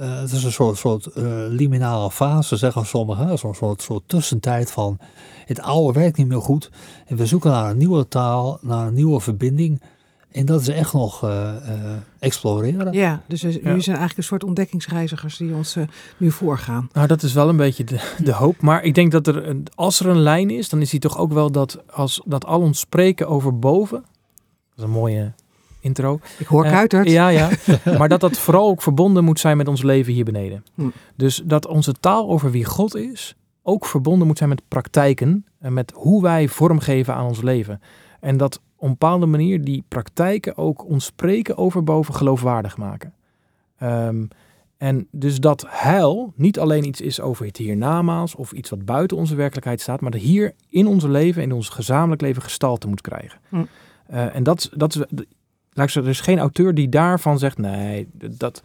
[0.00, 3.26] Eh, het is een soort, soort eh, liminale fase, zeggen sommigen.
[3.26, 4.98] hè, Zo'n soort, soort tussentijd van
[5.46, 6.70] het oude werkt niet meer goed.
[7.06, 9.82] En we zoeken naar een nieuwe taal, naar een nieuwe verbinding.
[10.30, 12.92] En dat is echt nog eh, eh, exploreren.
[12.92, 13.22] ja.
[13.26, 15.76] dus we- jullie zijn eigenlijk een soort ontdekkingsreizigers die ons
[16.16, 16.88] nu voorgaan.
[16.92, 18.60] Nou, dat is wel een beetje de, de hoop.
[18.60, 21.18] Maar ik denk dat er, een, als er een lijn is, dan is die toch
[21.18, 24.00] ook wel dat, als, dat al ons spreken over boven.
[24.00, 25.32] Dat is een mooie
[25.80, 26.20] intro.
[26.38, 27.10] Ik hoor Eh, Kuitert.
[27.10, 27.48] Ja, ja.
[27.98, 30.64] maar dat dat vooral ook verbonden moet zijn met ons leven hier beneden.
[30.74, 30.88] Hm.
[31.16, 35.44] Dus dat onze taal over wie God is, ook verbonden moet zijn met praktijken.
[35.60, 37.80] En met hoe wij vormgeven aan ons leven.
[38.20, 43.12] En dat op een bepaalde manier die praktijken ook ons spreken over boven geloofwaardig maken.
[43.78, 44.24] Ehm,
[44.76, 49.16] en dus dat heil niet alleen iets is over het hiernamaals of iets wat buiten
[49.16, 53.00] onze werkelijkheid staat, maar dat hier in ons leven, in ons gezamenlijk leven gestalte moet
[53.00, 53.38] krijgen.
[53.48, 53.64] Hm.
[54.06, 55.24] Eh, en dat, dat is,
[55.72, 58.62] er is geen auteur die daarvan zegt, nee, dat,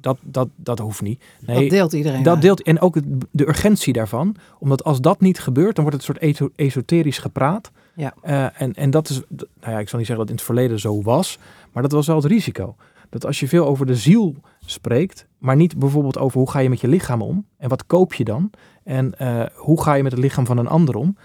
[0.00, 1.22] dat, dat, dat hoeft niet.
[1.46, 2.22] Nee, dat deelt iedereen.
[2.22, 2.42] dat uit.
[2.42, 2.96] deelt en ook
[3.30, 4.36] de urgentie daarvan.
[4.58, 7.70] Omdat als dat niet gebeurt, dan wordt het een soort esoterisch gepraat.
[7.94, 8.14] Ja.
[8.22, 10.44] Eh, en, en dat is, nou ja, ik zal niet zeggen dat het in het
[10.44, 11.38] verleden zo was,
[11.72, 12.76] maar dat was wel het risico.
[13.08, 14.34] Dat als je veel over de ziel
[14.64, 18.14] spreekt, maar niet bijvoorbeeld over hoe ga je met je lichaam om en wat koop
[18.14, 18.50] je dan
[18.84, 21.16] en eh, hoe ga je met het lichaam van een ander om,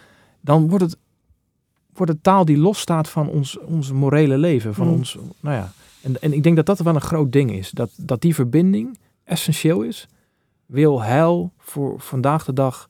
[0.41, 0.97] dan wordt het,
[1.97, 4.93] wordt het taal die losstaat van ons, ons morele leven, van Mm.
[4.93, 5.71] ons, nou ja.
[6.01, 8.97] En, en ik denk dat dat wel een groot ding is, dat, dat die verbinding
[9.23, 10.07] essentieel is
[10.65, 12.89] wil heil voor vandaag de dag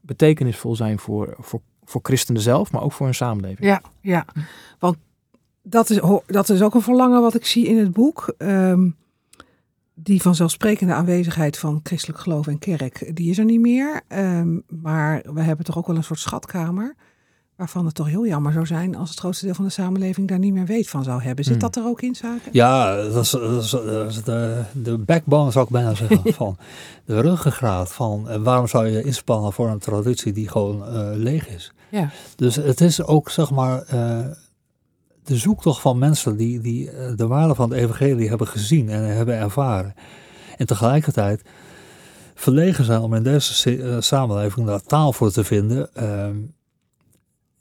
[0.00, 3.66] betekenisvol zijn voor, voor, voor christenen zelf, maar ook voor hun samenleving.
[3.68, 4.24] Ja, ja.
[4.78, 4.96] Want
[5.62, 8.34] dat is, dat is ook een verlangen wat ik zie in het boek.
[8.38, 8.90] Ehm,
[9.94, 14.00] die vanzelfsprekende aanwezigheid van christelijk geloof en kerk, die is er niet meer.
[14.08, 16.94] Ehm, maar we hebben toch ook wel een soort schatkamer.
[17.58, 20.38] Waarvan het toch heel jammer zou zijn als het grootste deel van de samenleving daar
[20.38, 21.44] niet meer weet van zou hebben.
[21.44, 21.62] Zit Hmm.
[21.62, 22.50] dat er ook in zaken?
[22.52, 26.32] Ja, dat is, dat is, dat is de, de backbone zou ik bijna zeggen.
[26.34, 26.56] van
[27.04, 31.48] de ruggengraat van eh, waarom zou je inspannen voor een traditie die gewoon eh, leeg
[31.48, 31.72] is.
[31.90, 32.10] Ja.
[32.36, 34.26] Dus het is ook zeg maar eh,
[35.24, 39.34] de zoektocht van mensen die, die de waarde van het evangelie hebben gezien en hebben
[39.34, 39.94] ervaren.
[40.56, 41.42] En tegelijkertijd
[42.34, 45.94] verlegen zijn om in deze samenleving daar taal voor te vinden.
[45.94, 46.36] ehm,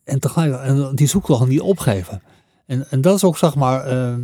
[0.08, 2.22] en tegelijkertijd en die zoektocht niet opgeven.
[2.66, 4.22] En, en dat is ook zeg maar, ehm,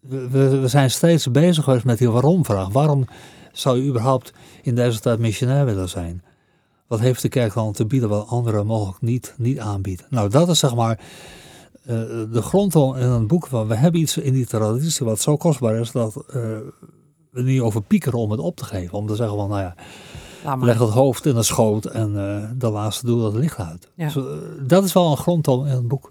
[0.00, 2.68] we, we zijn steeds bezig geweest met die waarom-vraag.
[2.68, 3.06] Waarom
[3.52, 4.32] zou je überhaupt
[4.62, 6.22] in deze tijd missionair willen zijn?
[6.86, 10.06] Wat heeft de kerk dan te bieden wat anderen mogelijk niet, niet aanbieden?
[10.10, 10.98] Nou, dat is zeg maar
[11.82, 11.96] eh,
[12.32, 15.74] de grondtoon in een boek van we hebben iets in die traditie wat zo kostbaar
[15.74, 16.42] is dat eh,
[17.30, 18.98] we niet over piekeren om het op te geven.
[18.98, 19.74] Om te zeggen van, nou ja.
[20.60, 23.88] Leg het hoofd in de schoot en eh, de laatste doe dat licht uit.
[23.94, 24.04] Ja.
[24.04, 24.22] Dus, eh,
[24.66, 26.10] dat is wel een grondtoon in het boek.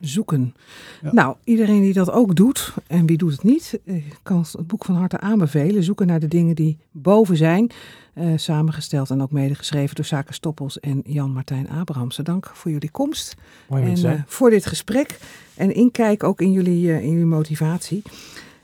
[0.00, 0.54] zoeken.
[1.02, 1.12] Ja.
[1.12, 4.84] Nou, iedereen die dat ook doet, en wie doet het niet, eh, kan het boek
[4.84, 5.82] van harte aanbevelen.
[5.82, 7.72] Zoeken naar de dingen die boven zijn.
[8.14, 12.22] Eh, samengesteld en ook medegeschreven door Zaken Stoppels en Jan-Martijn Abrahamse.
[12.22, 13.36] Dank voor jullie komst
[13.68, 15.18] Mooi en voor dit gesprek.
[15.54, 18.02] En inkijk ook in jullie, eh, in jullie motivatie.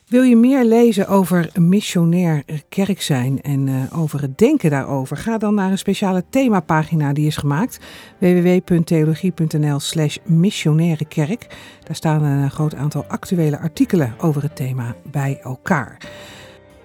[0.06, 5.16] Wil je meer lezen over missionair kerk zijn en uh, over het denken daarover?
[5.16, 7.80] Ga dan naar een speciale themapagina die is gemaakt.
[8.18, 11.46] www.theologie.nl slash missionaire kerk.
[11.84, 15.98] Daar staan een groot aantal actuele artikelen over het thema bij elkaar.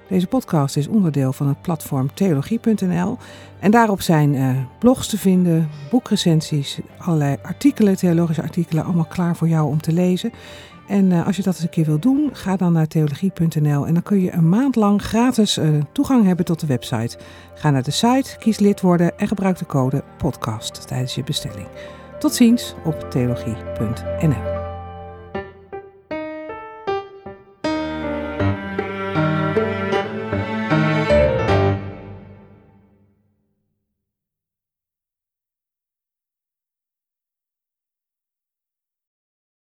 [0.09, 3.17] Deze podcast is onderdeel van het platform theologie.nl.
[3.59, 4.49] En daarop zijn uh,
[4.79, 10.31] blogs te vinden, boekrecensies, allerlei artikelen, theologische artikelen, allemaal klaar voor jou om te lezen.
[10.91, 13.93] En uh, als je dat eens een keer wilt doen, ga dan naar theologie.nl en
[13.93, 17.17] dan kun je een maand lang gratis uh, toegang hebben tot de website.
[17.55, 21.67] Ga naar de site, kies lid worden en gebruik de code podcast tijdens je bestelling.
[22.19, 24.60] Tot ziens op theologie.nl.